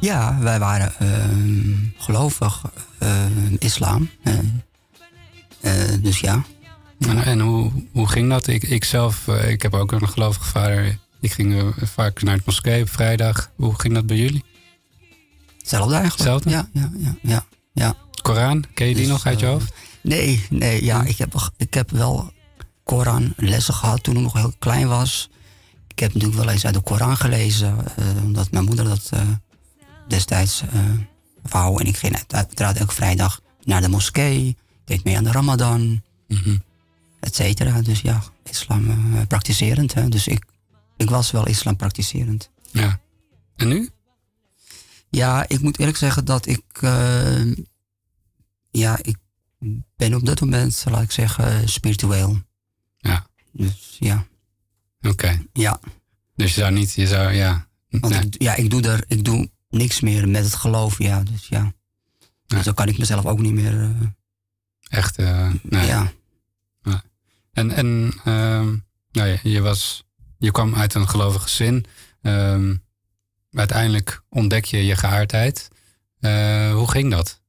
Ja, 0.00 0.38
wij 0.40 0.58
waren 0.58 0.92
ehm, 0.98 1.74
gelovig 1.96 2.62
eh, 2.98 3.26
islam. 3.58 4.10
eh. 4.22 4.38
Eh, 5.60 6.02
dus 6.02 6.18
ja. 6.20 6.44
En, 6.98 7.24
en 7.24 7.40
hoe, 7.40 7.70
hoe 7.92 8.08
ging 8.08 8.30
dat? 8.30 8.46
Ik, 8.46 8.62
ik 8.62 8.84
zelf, 8.84 9.28
ik 9.28 9.62
heb 9.62 9.74
ook 9.74 9.92
een 9.92 10.08
gelovige 10.08 10.44
vader. 10.44 10.98
Ik 11.20 11.32
ging 11.32 11.74
vaak 11.82 12.22
naar 12.22 12.34
het 12.36 12.46
moskee 12.46 12.82
op 12.82 12.88
vrijdag. 12.90 13.50
Hoe 13.56 13.80
ging 13.80 13.94
dat 13.94 14.06
bij 14.06 14.16
jullie? 14.16 14.44
Hetzelfde 15.58 15.94
eigenlijk. 15.94 16.18
Hetzelfde? 16.30 16.50
Ja, 16.50 16.68
ja, 16.72 16.90
ja, 16.98 17.16
ja. 17.22 17.44
ja. 17.72 17.94
Koran, 18.22 18.64
ken 18.74 18.86
je 18.88 18.94
die 18.94 19.02
Dus, 19.02 19.12
nog 19.12 19.26
uit 19.26 19.40
je 19.40 19.46
hoofd? 19.46 19.72
Nee, 20.00 20.46
nee, 20.50 20.84
ja, 20.84 21.02
ik 21.04 21.18
heb, 21.18 21.50
ik 21.56 21.74
heb 21.74 21.90
wel 21.90 22.32
Koran 22.84 23.32
lessen 23.36 23.74
gehad 23.74 24.02
toen 24.02 24.16
ik 24.16 24.22
nog 24.22 24.32
heel 24.32 24.52
klein 24.58 24.88
was. 24.88 25.30
Ik 25.94 26.00
heb 26.00 26.12
natuurlijk 26.14 26.40
wel 26.40 26.50
eens 26.52 26.64
uit 26.64 26.74
de 26.74 26.80
Koran 26.80 27.16
gelezen, 27.16 27.96
eh, 27.96 28.22
omdat 28.24 28.50
mijn 28.50 28.64
moeder 28.64 28.84
dat 28.84 29.08
eh, 29.12 29.28
destijds 30.08 30.60
eh 30.60 30.90
wou. 31.42 31.80
En 31.80 31.86
ik 31.86 31.96
ging 31.96 32.16
uit- 32.16 32.34
uiteraard 32.34 32.76
elke 32.76 32.94
vrijdag 32.94 33.40
naar 33.64 33.80
de 33.80 33.88
moskee. 33.88 34.48
Ik 34.48 34.56
deed 34.84 35.04
mee 35.04 35.16
aan 35.16 35.24
de 35.24 35.32
Ramadan, 35.32 36.02
Mhm. 36.28 36.56
et 37.20 37.34
cetera. 37.34 37.82
Dus 37.82 38.00
ja, 38.00 38.22
islam 38.50 39.26
praktiserend. 39.28 39.94
Hè. 39.94 40.08
Dus 40.08 40.26
ik, 40.26 40.44
ik 40.96 41.10
was 41.10 41.30
wel 41.30 41.46
islam 41.46 41.76
praktiserend. 41.76 42.50
Ja. 42.72 43.00
En 43.56 43.68
nu? 43.68 43.90
Ja, 45.10 45.44
ik 45.48 45.60
moet 45.60 45.78
eerlijk 45.78 45.96
zeggen 45.98 46.24
dat 46.24 46.46
ik. 46.46 46.62
ja, 48.70 48.98
ik 49.02 49.16
ben 49.96 50.14
op 50.14 50.26
dat 50.26 50.40
moment, 50.40 50.84
laat 50.90 51.02
ik 51.02 51.10
zeggen, 51.10 51.68
spiritueel. 51.68 52.40
Ja. 52.98 53.26
Dus 53.52 53.96
ja, 53.98 54.26
Oké. 55.08 55.42
ja. 55.52 55.80
Dus 56.36 56.54
je 56.54 56.60
zou 56.60 56.72
niet, 56.72 56.92
je 56.92 57.06
zou, 57.06 57.32
ja. 57.32 57.68
Want 57.88 58.08
Nee. 58.12 58.22
ik, 58.22 58.42
ja, 58.42 58.54
ik 58.54 58.70
doe 58.70 58.82
er, 58.88 59.04
ik 59.06 59.24
doe 59.24 59.50
niks 59.68 60.00
meer 60.00 60.28
met 60.28 60.44
het 60.44 60.54
geloof, 60.54 60.98
ja. 60.98 61.22
Dus 61.22 61.46
ja. 61.48 61.58
Ja. 62.46 62.56
Dus 62.56 62.64
dan 62.64 62.74
kan 62.74 62.88
ik 62.88 62.98
mezelf 62.98 63.24
ook 63.26 63.38
niet 63.40 63.52
meer. 63.52 63.80
eh, 63.80 63.88
Echt, 64.88 65.16
eh, 65.18 65.50
nee. 65.62 65.86
Ja. 65.86 66.12
En, 67.52 67.70
en 67.70 68.12
ehm, 68.24 68.76
nou 69.12 69.28
ja, 69.28 69.38
je, 69.42 69.60
was, 69.60 70.04
je 70.38 70.50
kwam 70.50 70.74
uit 70.74 70.94
een 70.94 71.08
gelovig 71.08 71.42
gezin. 71.42 71.84
Ehm, 72.22 72.74
uiteindelijk 73.52 74.22
ontdek 74.28 74.64
je 74.64 74.84
je 74.84 74.96
geaardheid. 74.96 75.68
Eh, 76.20 76.72
hoe 76.72 76.90
ging 76.90 77.10
dat? 77.10 77.42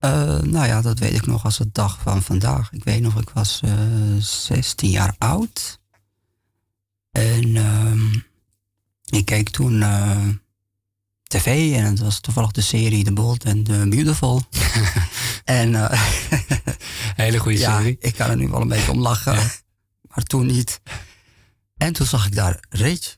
Eh, 0.00 0.38
nou 0.40 0.66
ja, 0.66 0.82
dat 0.82 0.98
weet 0.98 1.14
ik 1.14 1.26
nog 1.26 1.44
als 1.44 1.56
de 1.56 1.68
dag 1.72 1.98
van 2.02 2.22
vandaag. 2.22 2.72
Ik 2.72 2.84
weet 2.84 3.00
nog, 3.00 3.20
ik 3.20 3.30
was 3.30 3.60
eh 3.64 3.72
16 4.18 4.90
jaar 4.90 5.14
oud. 5.18 5.80
En 7.10 7.56
ehm, 7.56 8.12
ik 9.04 9.24
keek 9.24 9.48
toen 9.48 9.82
eh, 9.82 10.28
tv 11.22 11.76
en 11.76 11.84
het 11.84 11.98
was 11.98 12.20
toevallig 12.20 12.50
de 12.50 12.60
serie 12.60 13.04
The 13.04 13.12
Bold 13.12 13.46
and 13.46 13.64
the 13.64 13.86
Beautiful. 13.88 14.42
en 15.44 15.74
Hele 17.22 17.38
goede 17.38 17.58
ja, 17.58 17.78
serie. 17.78 17.96
ik 17.98 18.14
kan 18.14 18.30
er 18.30 18.36
nu 18.36 18.48
wel 18.48 18.60
een 18.60 18.68
beetje 18.68 18.90
om 18.90 19.00
lachen, 19.00 19.34
maar 20.14 20.24
toen 20.24 20.46
niet. 20.46 20.80
En 21.76 21.92
toen 21.92 22.06
zag 22.06 22.26
ik 22.26 22.34
daar 22.34 22.64
Rich. 22.68 23.16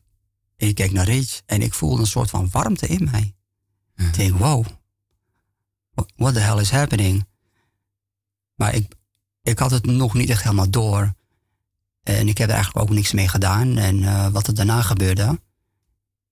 En 0.56 0.68
ik 0.68 0.74
keek 0.74 0.92
naar 0.92 1.06
Rich 1.06 1.42
en 1.46 1.62
ik 1.62 1.74
voelde 1.74 2.00
een 2.00 2.06
soort 2.06 2.30
van 2.30 2.48
warmte 2.50 2.86
in 2.86 3.08
mij. 3.10 3.34
Ik 3.96 4.14
denk, 4.14 4.38
wow, 4.38 4.66
what- 5.94 6.34
the 6.34 6.40
hell 6.40 6.60
is 6.60 6.70
happening? 6.70 7.26
Maar 8.54 8.74
ik, 8.74 8.92
ik 9.42 9.58
had 9.58 9.70
het 9.70 9.86
nog 9.86 10.14
niet 10.14 10.30
echt 10.30 10.42
helemaal 10.42 10.70
door. 10.70 11.14
En 12.02 12.28
ik 12.28 12.38
heb 12.38 12.48
er 12.48 12.54
eigenlijk 12.54 12.84
ook 12.88 12.94
niks 12.94 13.12
mee 13.12 13.28
gedaan. 13.28 13.76
En 13.78 14.02
eh, 14.04 14.28
wat 14.28 14.46
er 14.46 14.54
daarna 14.54 14.82
gebeurde, 14.82 15.40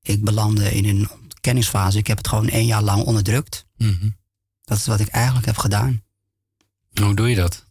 ik 0.03 0.25
belandde 0.25 0.75
in 0.75 0.85
een 0.85 1.11
ontkenningsfase. 1.23 1.99
Ik 1.99 2.07
heb 2.07 2.17
het 2.17 2.29
gewoon 2.29 2.49
één 2.49 2.67
jaar 2.67 2.83
lang 2.83 3.05
onderdrukt. 3.05 3.67
Mhm. 3.77 4.09
Dat 4.65 4.79
is 4.79 4.87
wat 4.87 5.01
ik 5.01 5.09
eigenlijk 5.09 5.47
heb 5.47 5.57
gedaan. 5.59 6.03
Hoe 7.01 7.15
doe 7.15 7.29
je 7.29 7.37
dat? 7.37 7.65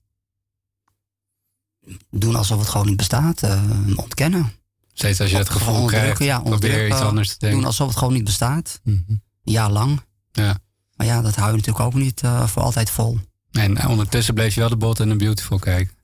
Doen 2.10 2.36
alsof 2.36 2.60
het 2.60 2.70
gewoon 2.70 2.88
niet 2.88 2.98
bestaat. 2.98 3.44
eh, 3.44 3.64
ontkennen. 3.96 4.52
Steeds 4.94 5.22
als 5.22 5.30
je 5.30 5.38
het 5.38 5.50
Gewoon 5.50 5.68
gevoel 5.68 5.86
krijgt, 5.88 6.20
ja, 6.24 6.40
probeer 6.40 6.82
je 6.84 6.88
iets 6.90 7.00
anders 7.00 7.30
te 7.30 7.36
denken. 7.40 7.58
Doen 7.58 7.68
alsof 7.68 7.88
het 7.88 7.98
gewoon 7.98 8.14
niet 8.14 8.24
bestaat. 8.24 8.80
Mhm. 8.84 8.96
Een 9.10 9.22
jaar 9.44 9.72
lang. 9.72 10.02
Ja. 10.32 10.58
Maar 11.00 11.08
ja, 11.08 11.22
dat 11.22 11.36
hou 11.36 11.50
je 11.52 11.56
natuurlijk 11.58 11.86
ook 11.86 11.94
niet 11.94 12.22
eh, 12.22 12.48
voor 12.48 12.62
altijd 12.62 12.90
vol. 12.90 13.20
En 13.52 13.88
ondertussen 13.88 14.34
bleef 14.34 14.54
je 14.54 14.60
wel 14.60 14.70
de 14.70 14.76
Bold 14.78 15.00
and 15.00 15.10
the 15.10 15.16
Beautiful 15.16 15.60
kijken. 15.60 15.96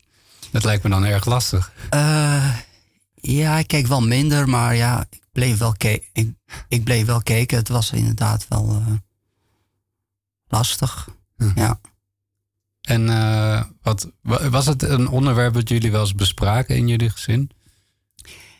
Dat 0.51 0.63
lijkt 0.63 0.83
me 0.83 0.89
dan 0.89 1.03
erg 1.05 1.25
lastig. 1.25 1.71
Eh, 1.89 2.55
ja, 3.15 3.57
ik 3.57 3.67
keek 3.67 3.87
wel 3.87 4.01
minder, 4.01 4.49
maar 4.49 4.75
ja, 4.75 5.05
ik 5.09 5.21
bleef 5.31 5.57
wel, 5.57 5.73
ke 5.77 6.03
ik, 6.13 6.33
ik 6.67 6.83
bleef 6.83 7.05
wel 7.05 7.21
kijken. 7.21 7.57
Het 7.57 7.67
was 7.67 7.91
inderdaad 7.91 8.45
wel 8.49 8.69
eh, 8.87 8.93
lastig. 10.47 11.07
Ja. 11.55 11.79
En 12.81 13.09
eh, 13.09 13.63
wat, 13.81 14.11
wa- 14.21 14.49
was 14.49 14.65
het 14.65 14.83
een 14.83 15.07
onderwerp 15.07 15.53
dat 15.53 15.69
jullie 15.69 15.91
wel 15.91 16.01
eens 16.01 16.15
bespraken 16.15 16.75
in 16.75 16.87
jullie 16.87 17.09
gezin? 17.09 17.49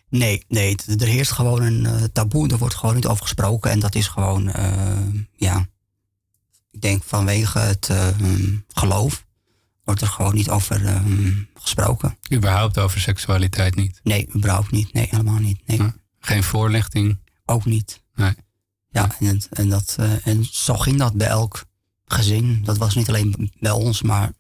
Nee, 0.10 0.44
nee, 0.48 0.76
er 1.00 1.08
heerst 1.08 1.32
gewoon 1.32 1.62
een 1.62 1.86
eh, 1.86 2.04
taboe. 2.04 2.50
Er 2.50 2.58
wordt 2.58 2.76
gewoon 2.76 2.96
niet 2.96 3.08
over 3.08 3.22
gesproken. 3.24 3.72
En 3.72 3.80
dat 3.80 3.96
is 3.96 4.08
gewoon, 4.08 4.52
eh, 4.52 4.98
ja. 5.36 5.68
Ik 6.76 6.82
denk 6.82 7.04
vanwege 7.04 7.60
het 7.60 7.90
eh, 7.90 8.08
geloof 8.68 9.26
wordt 9.84 10.02
er 10.02 10.08
gewoon 10.08 10.34
niet 10.36 10.50
over 10.50 10.86
eh, 10.86 11.02
gesproken. 11.54 12.18
Überhaupt 12.34 12.78
over 12.78 13.00
seksualiteit 13.00 13.76
niet. 13.76 14.00
Nee, 14.04 14.30
überhaupt 14.36 14.72
niet. 14.72 14.94
Nee, 14.94 15.08
helemaal 15.10 15.40
niet. 15.40 15.68
Nee, 15.68 15.78
Ja. 15.78 15.96
Geen 16.20 16.44
voorlichting. 16.44 17.20
ook 17.46 17.66
niet. 17.66 18.04
Nee. 18.16 18.34
Ja, 18.90 19.16
en, 19.20 19.42
en, 19.50 19.70
dat, 19.70 19.96
eh, 20.00 20.28
en 20.28 20.46
zo 20.52 20.76
ging 20.78 20.98
dat 20.98 21.14
bij 21.14 21.28
elk 21.28 21.66
gezin. 22.06 22.62
Dat 22.64 22.78
was 22.78 22.96
niet 22.96 23.08
alleen 23.08 23.52
bij 23.60 23.72
ons, 23.72 24.02
maar 24.02 24.34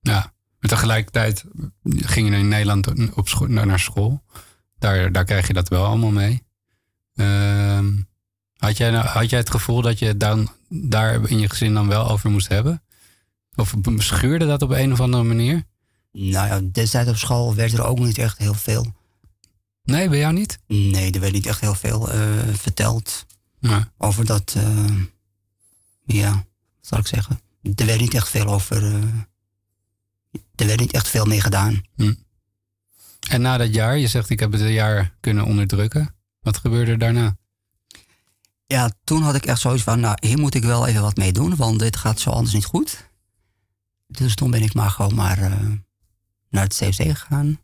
Ja. 0.00 0.32
Maar 0.60 0.70
tegelijkertijd 0.70 1.44
ging 1.84 2.28
je 2.28 2.36
in 2.36 2.48
Nederland 2.48 3.14
op 3.14 3.28
scho- 3.28 3.46
naar 3.46 3.78
school. 3.78 4.22
Daar, 4.78 5.12
daar 5.12 5.24
krijg 5.24 5.46
je 5.46 5.52
dat 5.52 5.68
wel 5.68 5.84
allemaal 5.84 6.10
mee. 6.10 6.42
Ehm, 7.14 7.92
had, 8.58 8.76
jij, 8.76 8.90
nou- 8.90 9.06
had 9.06 9.30
jij 9.30 9.38
het 9.38 9.50
gevoel 9.50 9.82
dat 9.82 9.98
je 9.98 10.06
het 10.06 10.20
dan, 10.20 10.50
daar 10.68 11.28
in 11.30 11.38
je 11.38 11.48
gezin 11.48 11.74
dan 11.74 11.88
wel 11.88 12.08
over 12.10 12.30
moest 12.30 12.48
hebben? 12.48 12.82
Of 13.54 13.74
schuurde 13.96 14.46
dat 14.46 14.62
op 14.62 14.70
een 14.70 14.92
of 14.92 15.00
andere 15.00 15.22
manier? 15.22 15.64
nou 16.12 16.46
ja, 16.48 16.60
destijds 16.72 17.10
op 17.10 17.16
school 17.16 17.54
werd 17.54 17.72
er 17.72 17.84
ook 17.84 17.98
niet 17.98 18.18
echt 18.18 18.38
heel 18.38 18.54
veel. 18.54 18.86
Nee, 19.82 20.08
bij 20.08 20.18
jou 20.18 20.32
niet? 20.32 20.58
Nee, 20.66 21.12
er 21.12 21.20
werd 21.20 21.32
niet 21.32 21.46
echt 21.46 21.60
heel 21.60 21.74
veel 21.74 22.10
eh, 22.10 22.20
verteld 22.52 23.26
Ja. 23.60 23.92
over 23.98 24.24
dat. 24.26 24.54
eh, 24.56 24.84
ja, 26.04 26.30
wat 26.32 26.46
zal 26.80 26.98
ik 26.98 27.06
zeggen? 27.06 27.40
Er 27.74 27.86
werd 27.86 28.00
niet 28.00 28.14
echt 28.14 28.28
veel 28.28 28.46
over. 28.46 28.84
eh, 28.84 28.92
er 30.54 30.66
werd 30.66 30.80
niet 30.80 30.92
echt 30.92 31.08
veel 31.08 31.24
mee 31.24 31.40
gedaan. 31.40 31.82
En 33.28 33.40
na 33.40 33.56
dat 33.56 33.74
jaar, 33.74 33.98
je 33.98 34.06
zegt 34.08 34.30
ik 34.30 34.40
heb 34.40 34.52
het 34.52 34.60
een 34.60 34.72
jaar 34.72 35.14
kunnen 35.20 35.44
onderdrukken. 35.44 36.14
Wat 36.40 36.56
gebeurde 36.56 36.90
er 36.90 36.98
daarna? 36.98 37.36
Ja, 38.68 38.92
toen 39.04 39.22
had 39.22 39.34
ik 39.34 39.46
echt 39.46 39.60
zoiets 39.60 39.82
van, 39.82 40.00
nou, 40.00 40.16
hier 40.20 40.38
moet 40.38 40.54
ik 40.54 40.62
wel 40.64 40.86
even 40.86 41.02
wat 41.02 41.16
mee 41.16 41.32
doen, 41.32 41.56
want 41.56 41.78
dit 41.78 41.96
gaat 41.96 42.20
zo 42.20 42.30
anders 42.30 42.54
niet 42.54 42.64
goed. 42.64 43.08
Dus 44.06 44.34
toen 44.34 44.50
ben 44.50 44.62
ik 44.62 44.74
maar 44.74 44.90
gewoon 44.90 45.14
maar 45.14 45.38
eh, 45.38 45.66
naar 46.50 46.62
het 46.62 46.74
CFC 46.74 47.02
gegaan. 47.02 47.60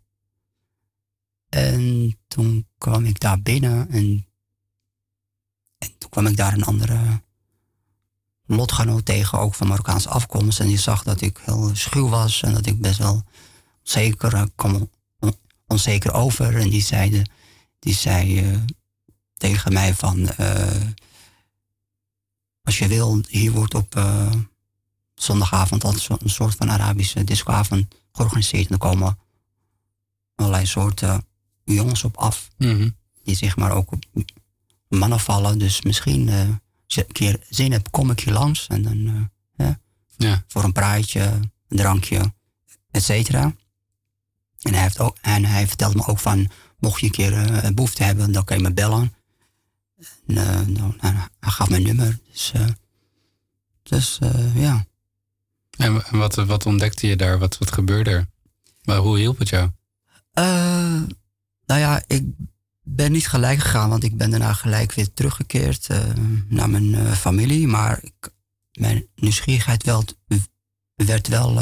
En 1.48 2.16
toen 2.28 2.68
kwam 2.78 3.04
ik 3.04 3.20
daar 3.20 3.42
binnen 3.42 3.90
en, 3.90 4.26
en 5.78 5.98
toen 5.98 6.10
kwam 6.10 6.26
ik 6.26 6.36
daar 6.36 6.52
een 6.52 6.64
andere 6.64 7.22
lotgenoot 8.46 9.04
tegen, 9.04 9.38
ook 9.38 9.54
van 9.54 9.66
Marokkaanse 9.66 10.08
afkomst. 10.08 10.60
En 10.60 10.66
die 10.66 10.78
zag 10.78 11.02
dat 11.02 11.20
ik 11.20 11.38
heel 11.42 11.70
schuw 11.76 12.08
was 12.08 12.42
en 12.42 12.52
dat 12.52 12.66
ik 12.66 12.80
best 12.80 12.98
wel 12.98 13.22
zeker, 13.82 14.34
ik 14.42 14.52
kwam 14.54 14.90
on- 15.18 15.36
onzeker 15.66 16.12
over. 16.12 16.56
En 16.60 16.70
die, 16.70 16.82
zeide, 16.82 17.26
die 17.78 17.94
zei 17.94 18.38
eh, 18.52 18.58
tegen 19.44 19.72
mij 19.72 19.94
van, 19.94 20.28
eh, 20.28 20.80
als 22.62 22.78
je 22.78 22.88
wil, 22.88 23.20
hier 23.28 23.52
wordt 23.52 23.74
op 23.74 23.96
eh, 23.96 24.32
zondagavond 25.14 25.84
altijd 25.84 26.22
een 26.22 26.30
soort 26.30 26.54
van 26.54 26.70
Arabische 26.70 27.24
discoavond 27.24 27.94
georganiseerd. 28.12 28.66
En 28.66 28.72
er 28.72 28.78
komen 28.78 29.18
allerlei 30.34 30.66
soorten 30.66 31.26
jongens 31.64 32.04
op 32.04 32.16
af, 32.16 32.48
Mhm. 32.58 32.90
die 33.24 33.36
zeg 33.36 33.56
maar 33.56 33.70
ook 33.72 33.92
op 33.92 34.04
mannen 34.88 35.20
vallen. 35.20 35.58
Dus 35.58 35.82
misschien, 35.82 36.28
eh, 36.28 36.38
als 36.84 36.94
je 36.94 37.04
een 37.06 37.12
keer 37.12 37.46
zin 37.48 37.72
hebt, 37.72 37.90
kom 37.90 38.10
ik 38.10 38.20
hier 38.20 38.34
langs. 38.34 38.66
En 38.66 38.82
dan 38.82 39.30
ja, 39.56 39.80
Ja. 40.16 40.44
voor 40.48 40.64
een 40.64 40.72
praatje, 40.72 41.22
een 41.68 41.76
drankje, 41.76 42.32
et 42.90 43.02
cetera. 43.02 43.54
En 44.60 44.72
hij, 44.72 44.82
heeft 44.82 45.00
ook, 45.00 45.16
en 45.20 45.44
hij 45.44 45.66
vertelde 45.68 45.96
me 45.96 46.06
ook 46.06 46.18
van, 46.18 46.50
mocht 46.78 47.00
je 47.00 47.06
een 47.06 47.12
keer 47.12 47.32
eh, 47.32 47.70
behoefte 47.70 48.02
hebben, 48.04 48.32
dan 48.32 48.44
kan 48.44 48.56
je 48.56 48.62
me 48.62 48.72
bellen. 48.72 49.14
En, 50.26 50.74
dan, 50.74 50.96
nou, 51.00 51.14
hij 51.40 51.50
gaf 51.50 51.68
mijn 51.68 51.82
nummer. 51.82 52.18
Dus, 52.32 52.52
eh, 52.54 52.66
dus 53.82 54.18
eh, 54.18 54.62
ja. 54.62 54.86
En 55.76 56.02
wat, 56.10 56.34
wat 56.34 56.66
ontdekte 56.66 57.06
je 57.06 57.16
daar? 57.16 57.38
Wat, 57.38 57.58
wat 57.58 57.72
gebeurde 57.72 58.10
er? 58.10 58.26
Maar 58.82 58.96
hoe 58.96 59.18
hielp 59.18 59.38
het 59.38 59.48
jou? 59.48 59.70
Eh, 60.32 61.02
nou 61.66 61.80
ja, 61.80 62.02
ik 62.06 62.24
ben 62.82 63.12
niet 63.12 63.28
gelijk 63.28 63.58
gegaan, 63.58 63.88
want 63.88 64.04
ik 64.04 64.16
ben 64.16 64.30
daarna 64.30 64.52
gelijk 64.52 64.92
weer 64.92 65.12
teruggekeerd 65.12 65.88
naar 66.48 66.70
mijn 66.70 67.16
familie. 67.16 67.66
Maar 67.66 67.98
ik, 68.02 68.30
mijn 68.72 69.06
nieuwsgierigheid 69.14 69.84
wel, 69.84 70.04
werd 70.94 71.28
wel 71.28 71.56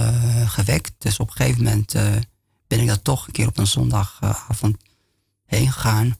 gewekt. 0.46 0.92
Dus 0.98 1.18
op 1.18 1.28
een 1.28 1.36
gegeven 1.36 1.64
moment 1.64 1.92
ben 2.66 2.80
ik 2.80 2.86
daar 2.86 3.02
toch 3.02 3.26
een 3.26 3.32
keer 3.32 3.46
op 3.46 3.58
een 3.58 3.66
zondagavond 3.66 4.76
heen 5.46 5.72
gegaan. 5.72 6.16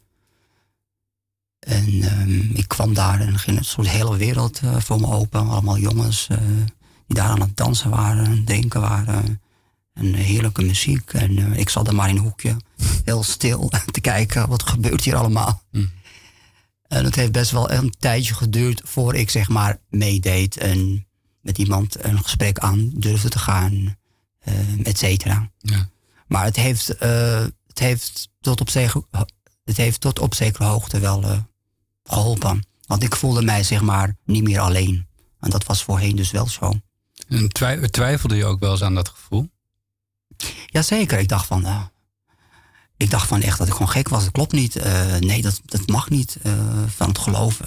En 1.67 2.03
ehm, 2.03 2.57
ik 2.57 2.69
kwam 2.69 2.95
daar 2.95 3.21
en 3.21 3.39
ging 3.39 3.59
een 3.59 3.65
soort 3.65 3.89
hele 3.89 4.17
wereld 4.17 4.61
eh, 4.63 4.81
voor 4.81 5.01
me 5.01 5.07
open. 5.07 5.49
Allemaal 5.49 5.79
jongens 5.79 6.27
eh, 6.29 6.39
die 7.07 7.17
daar 7.17 7.29
aan 7.29 7.41
het 7.41 7.57
dansen 7.57 7.91
waren, 7.91 8.45
drinken 8.45 8.81
waren. 8.81 9.41
En 9.95 10.15
heerlijke 10.15 10.63
muziek. 10.63 11.13
En 11.13 11.39
eh, 11.39 11.59
ik 11.59 11.69
zat 11.69 11.89
er 11.89 11.95
maar 11.95 12.09
in 12.09 12.17
een 12.17 12.23
hoekje, 12.23 12.57
heel 13.05 13.23
stil, 13.23 13.71
te 13.91 14.01
kijken 14.01 14.49
wat 14.49 14.63
gebeurt 14.63 15.05
hier 15.05 15.17
allemaal. 15.17 15.63
Hm. 15.71 15.85
En 16.89 17.05
het 17.05 17.15
heeft 17.15 17.33
best 17.33 17.51
wel 17.51 17.71
een 17.71 17.95
tijdje 17.99 18.35
geduurd 18.35 18.81
voor 18.85 19.15
ik 19.15 19.31
zeg 19.31 19.49
maar 19.49 19.79
meedeed 19.89 20.57
en 20.57 21.07
met 21.41 21.59
iemand 21.59 22.05
een 22.05 22.23
gesprek 22.23 22.59
aan 22.59 22.91
durfde 22.95 23.29
te 23.29 23.39
gaan, 23.39 23.97
et 24.83 24.99
cetera. 24.99 25.51
Ja. 25.59 25.89
Maar 26.27 26.45
het 26.45 26.57
heeft, 26.57 26.87
het, 27.67 27.79
heeft 27.79 28.29
tot 28.41 28.61
op 28.61 28.71
zeker, 28.71 29.03
het 29.65 29.77
heeft 29.77 30.01
tot 30.01 30.19
op 30.19 30.35
zekere 30.35 30.65
hoogte 30.65 30.99
wel 30.99 31.45
geholpen. 32.13 32.67
Want 32.87 33.03
ik 33.03 33.17
voelde 33.17 33.43
mij 33.43 33.63
zeg 33.63 33.81
maar 33.81 34.17
niet 34.25 34.43
meer 34.43 34.61
alleen. 34.61 35.07
En 35.41 35.51
dat 35.51 35.65
was 35.65 35.83
voorheen 35.85 36.17
dus 36.17 36.31
wel 36.31 36.49
zo. 36.49 36.73
En 37.29 37.49
twij- 37.49 37.89
twijfelde 37.89 38.37
je 38.37 38.45
ook 38.45 38.61
wel 38.61 38.71
eens 38.71 38.83
aan 38.83 38.95
dat 38.95 39.09
gevoel? 39.09 39.51
Jazeker, 40.67 41.19
ik 41.19 41.29
dacht 41.29 41.47
van. 41.47 41.65
eh, 41.67 41.83
ik 42.97 43.11
dacht 43.11 43.29
van 43.29 43.41
echt 43.43 43.59
dat 43.59 43.67
ik 43.67 43.73
gewoon 43.73 43.89
gek 43.91 44.09
was. 44.09 44.23
Dat 44.25 44.33
klopt 44.33 44.53
niet. 44.53 44.77
Eh, 44.77 45.17
nee, 45.17 45.43
dat, 45.43 45.61
dat 45.65 45.87
mag 45.89 46.11
niet 46.11 46.37
eh, 46.43 46.53
van 46.87 47.09
het 47.09 47.19
geloof. 47.19 47.61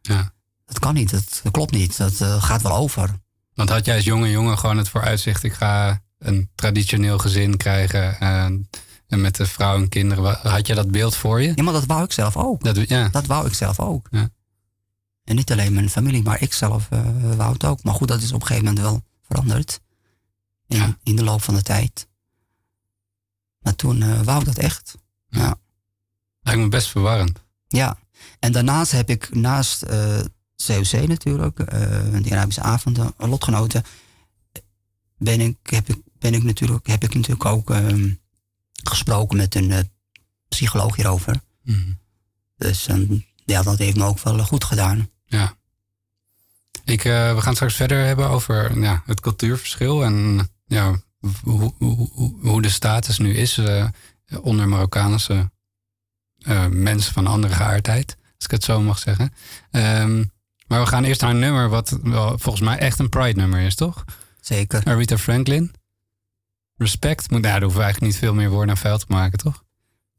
Ja. 0.00 0.32
dat 0.66 0.78
kan 0.78 0.94
niet. 0.94 1.10
Dat, 1.10 1.40
dat 1.42 1.52
klopt 1.52 1.72
niet. 1.72 1.96
Dat 1.96 2.14
gaat 2.42 2.62
wel 2.62 2.76
over. 2.76 3.10
Want 3.54 3.68
had 3.68 3.84
jij 3.84 3.94
als 3.96 4.04
jonge 4.04 4.30
jongen 4.30 4.58
gewoon 4.58 4.76
het 4.76 4.88
vooruitzicht... 4.88 5.42
ik 5.42 5.52
ga 5.52 6.02
een 6.18 6.50
traditioneel 6.54 7.18
gezin 7.18 7.56
krijgen... 7.56 8.18
en 9.12 9.20
met 9.20 9.36
de 9.36 9.46
vrouw 9.46 9.76
en 9.76 9.88
kinderen. 9.88 10.38
Had 10.42 10.66
je 10.66 10.74
dat 10.74 10.90
beeld 10.90 11.16
voor 11.16 11.42
je? 11.42 11.52
Ja, 11.54 11.62
maar 11.62 11.72
dat 11.72 11.86
wou 11.86 12.04
ik 12.04 12.12
zelf 12.12 12.36
ook. 12.36 12.64
Dat, 12.64 12.88
ja. 12.88 13.08
Dat 13.08 13.26
wou 13.26 13.46
ik 13.46 13.54
zelf 13.54 13.80
ook. 13.80 14.08
Ja. 14.10 14.30
En 15.24 15.36
niet 15.36 15.52
alleen 15.52 15.72
mijn 15.72 15.90
familie, 15.90 16.22
maar 16.22 16.42
ik 16.42 16.52
zelf 16.52 16.86
eh, 16.90 17.34
wou 17.36 17.52
het 17.52 17.64
ook. 17.64 17.82
Maar 17.82 17.94
goed, 17.94 18.08
dat 18.08 18.22
is 18.22 18.32
op 18.32 18.40
een 18.40 18.46
gegeven 18.46 18.68
moment 18.68 18.84
wel 18.84 19.02
veranderd. 19.22 19.80
In, 20.66 20.76
Ja. 20.76 20.96
in 21.02 21.16
de 21.16 21.24
loop 21.24 21.42
van 21.42 21.54
de 21.54 21.62
tijd. 21.62 22.08
Maar 23.58 23.74
toen 23.74 24.02
eh, 24.02 24.20
wou 24.20 24.40
ik 24.40 24.46
dat 24.46 24.58
echt. 24.58 24.94
Ja. 25.28 25.56
Lijkt 26.42 26.60
me 26.60 26.68
best 26.68 26.88
verwarrend. 26.88 27.42
Ja, 27.68 27.98
en 28.38 28.52
daarnaast 28.52 28.92
heb 28.92 29.10
ik 29.10 29.34
naast 29.34 29.82
eh 29.82 30.20
COC 30.66 31.06
natuurlijk, 31.06 31.56
die 32.22 32.32
Arabische 32.32 32.60
avonden, 32.60 33.14
lotgenoten, 33.16 33.84
ben 35.18 35.40
ik, 35.40 35.56
heb 35.62 35.88
ik, 35.88 35.98
ben 36.18 36.34
ik 36.34 36.42
natuurlijk, 36.42 36.86
heb 36.86 37.04
ik 37.04 37.14
natuurlijk 37.14 37.44
ook 37.44 37.70
ehm, 37.70 38.10
gesproken 38.82 39.36
met 39.36 39.54
een 39.54 39.70
eh, 39.70 39.78
psycholoog 40.48 40.96
hierover. 40.96 41.40
Mhm. 41.62 41.92
Dus 42.56 42.86
ehm, 42.86 43.14
ja, 43.44 43.62
dat 43.62 43.78
heeft 43.78 43.96
me 43.96 44.04
ook 44.04 44.20
wel 44.20 44.38
goed 44.38 44.64
gedaan. 44.64 45.10
Ja. 45.26 45.56
Ik, 46.84 47.04
eh, 47.04 47.34
we 47.34 47.40
gaan 47.40 47.54
straks 47.54 47.74
verder 47.74 48.04
hebben 48.04 48.28
over 48.28 48.80
ja, 48.80 49.02
het 49.06 49.20
cultuurverschil 49.20 50.04
en 50.04 50.48
ja, 50.66 51.00
hoe, 51.42 51.72
hoe, 52.40 52.62
de 52.62 52.68
status 52.68 53.18
nu 53.18 53.34
is 53.34 53.58
eh, 53.58 53.86
onder 54.40 54.68
Marokkaanse 54.68 55.50
eh, 56.38 56.66
mensen 56.66 57.12
van 57.12 57.26
andere 57.26 57.54
geaardheid, 57.54 58.16
als 58.36 58.44
ik 58.44 58.50
het 58.50 58.64
zo 58.64 58.80
mag 58.80 58.98
zeggen. 58.98 59.32
Ehm, 59.70 60.24
maar 60.66 60.80
we 60.80 60.86
gaan 60.86 61.04
eerst 61.04 61.20
naar 61.20 61.30
een 61.30 61.38
nummer 61.38 61.68
wat 61.68 61.98
wel, 62.02 62.38
volgens 62.38 62.64
mij 62.64 62.78
echt 62.78 62.98
een 62.98 63.08
Pride-nummer 63.08 63.60
is, 63.60 63.74
toch? 63.74 64.04
Zeker. 64.40 64.84
Aretha 64.84 65.18
Franklin. 65.18 65.72
Respect. 66.82 67.30
Moet, 67.30 67.40
nou, 67.40 67.42
daar 67.42 67.60
hoeven 67.60 67.78
we 67.78 67.84
eigenlijk 67.84 68.12
niet 68.12 68.22
veel 68.22 68.34
meer 68.34 68.50
woorden 68.50 68.70
aan 68.70 68.76
vuil 68.76 68.98
te 68.98 69.04
maken, 69.08 69.38
toch? 69.38 69.64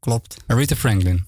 Klopt. 0.00 0.36
Aretha 0.46 0.76
Franklin. 0.76 1.26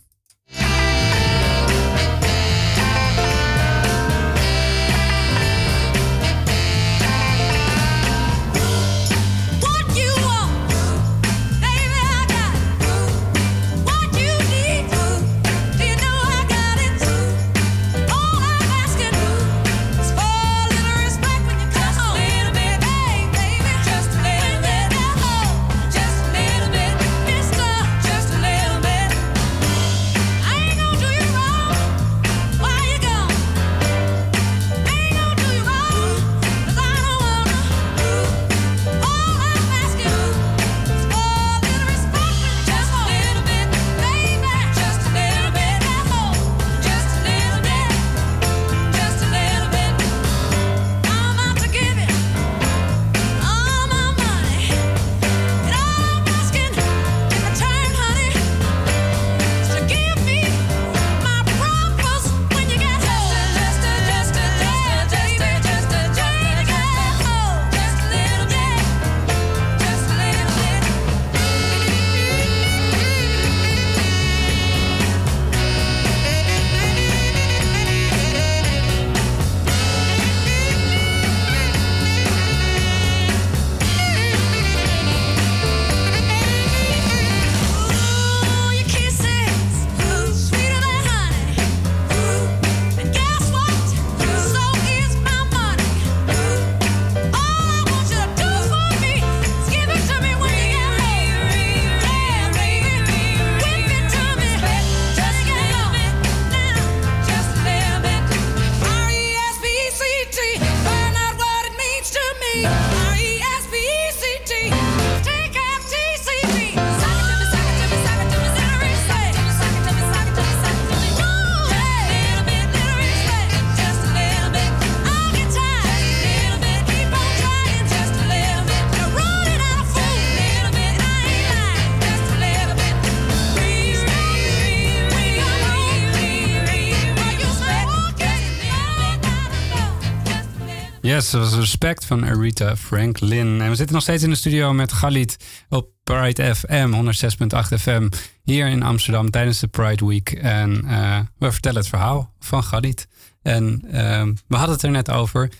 Yes, 141.17 141.31
dat 141.31 141.41
was 141.41 141.55
respect 141.55 142.05
van 142.05 142.25
Arita 142.25 142.77
Franklin. 142.77 143.61
En 143.61 143.69
we 143.71 143.75
zitten 143.75 143.95
nog 143.95 144.03
steeds 144.03 144.23
in 144.23 144.31
de 144.31 144.37
studio 144.37 144.73
met 144.73 144.93
Galit 144.93 145.37
op 145.69 145.89
Pride 146.05 146.55
FM, 146.55 146.93
106.8 146.93 147.81
FM, 147.81 148.09
hier 148.43 148.67
in 148.67 148.83
Amsterdam 148.83 149.31
tijdens 149.31 149.59
de 149.59 149.67
Pride 149.67 150.07
Week. 150.07 150.31
En 150.31 150.85
eh, 150.89 151.19
we 151.39 151.53
vertellen 151.53 151.79
het 151.79 151.89
verhaal 151.89 152.33
van 152.39 152.65
Galit. 152.65 153.09
En 153.43 153.83
ehm, 153.91 154.35
we 154.49 154.57
hadden 154.57 154.75
het 154.75 154.85
er 154.85 154.91
net 154.91 155.11
over. 155.11 155.51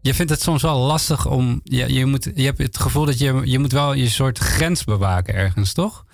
Je 0.00 0.14
vindt 0.14 0.30
het 0.30 0.42
soms 0.42 0.62
wel 0.62 0.78
lastig 0.78 1.26
om. 1.26 1.60
Je, 1.64 1.92
je, 1.92 2.06
moet, 2.06 2.30
je 2.34 2.44
hebt 2.44 2.58
het 2.58 2.78
gevoel 2.78 3.04
dat 3.04 3.18
je, 3.18 3.40
je 3.44 3.58
moet 3.58 3.72
wel 3.72 3.92
je 3.92 4.08
soort 4.08 4.38
grens 4.38 4.84
bewaken 4.84 5.34
ergens, 5.34 5.72
toch? 5.72 6.04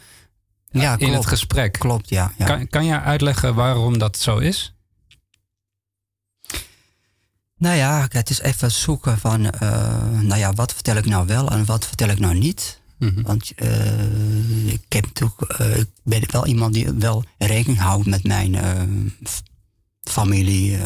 Ja, 0.70 0.92
In 0.92 0.98
klopt. 0.98 1.14
het 1.14 1.26
gesprek. 1.26 1.72
Klopt, 1.72 2.08
ja. 2.08 2.32
ja. 2.38 2.44
Kan, 2.44 2.68
kan 2.68 2.84
je 2.84 3.00
uitleggen 3.00 3.54
waarom 3.54 3.98
dat 3.98 4.18
zo 4.18 4.38
is? 4.38 4.74
Nou 7.60 7.76
ja, 7.76 8.06
het 8.08 8.30
is 8.30 8.40
even 8.40 8.70
zoeken 8.70 9.18
van, 9.18 9.50
eh, 9.50 10.20
nou 10.20 10.36
ja, 10.36 10.52
wat 10.52 10.72
vertel 10.72 10.96
ik 10.96 11.04
nou 11.04 11.26
wel 11.26 11.50
en 11.50 11.64
wat 11.64 11.86
vertel 11.86 12.08
ik 12.08 12.18
nou 12.18 12.34
niet. 12.34 12.80
Mhm. 12.98 13.22
Want 13.22 13.52
eh, 13.56 14.72
ik, 14.72 14.84
heb 14.88 15.04
natuurlijk, 15.04 15.40
eh, 15.40 15.78
ik 15.78 15.88
ben 16.02 16.30
wel 16.30 16.46
iemand 16.46 16.74
die 16.74 16.92
wel 16.92 17.24
rekening 17.38 17.78
houdt 17.78 18.06
met 18.06 18.24
mijn 18.24 18.56
familie, 20.02 20.78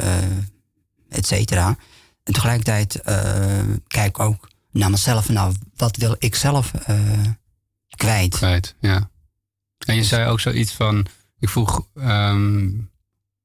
et 1.08 1.26
cetera. 1.26 1.76
En 2.22 2.32
tegelijkertijd 2.32 3.00
kijk 3.87 4.08
ik 4.08 4.18
ook 4.18 4.48
naar 4.70 4.90
mezelf, 4.90 5.28
nou, 5.28 5.54
wat 5.76 5.96
wil 5.96 6.16
ik 6.18 6.34
zelf 6.34 6.70
kwijt? 7.96 8.37
Kwijt, 8.37 8.74
ja. 8.80 9.10
En 9.87 9.94
je 9.94 10.04
zei 10.04 10.28
ook 10.28 10.40
zoiets 10.40 10.72
van, 10.72 11.06
ik 11.38 11.48
vroeg, 11.48 11.87
ehm, 11.94 12.70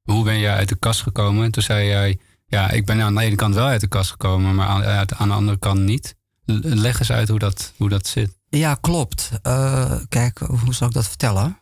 hoe 0.02 0.24
ben 0.24 0.38
jij 0.38 0.54
uit 0.54 0.68
de 0.68 0.76
kast 0.76 1.02
gekomen? 1.02 1.44
En 1.44 1.50
toen 1.50 1.62
zei 1.62 1.86
jij, 1.86 2.18
ja, 2.50 2.70
ik 2.70 2.86
ben 2.86 3.00
aan 3.00 3.14
de 3.14 3.20
ene 3.20 3.36
kant 3.36 3.54
wel 3.54 3.66
uit 3.66 3.80
de 3.80 3.88
kast 3.88 4.10
gekomen, 4.10 4.54
maar 4.54 4.66
aan, 4.66 5.16
aan 5.16 5.28
de 5.28 5.34
andere 5.34 5.58
kant 5.58 5.80
niet. 5.80 6.14
Leg 6.44 6.98
eens 6.98 7.12
uit 7.12 7.28
hoe 7.28 7.38
dat, 7.38 7.72
hoe 7.76 7.88
dat 7.88 8.06
zit. 8.06 8.38
Ja, 8.48 8.74
klopt. 8.74 9.30
Eh, 9.42 10.00
kijk, 10.08 10.38
hoe 10.38 10.74
zal 10.74 10.88
ik 10.88 10.94
dat 10.94 11.08
vertellen? 11.08 11.58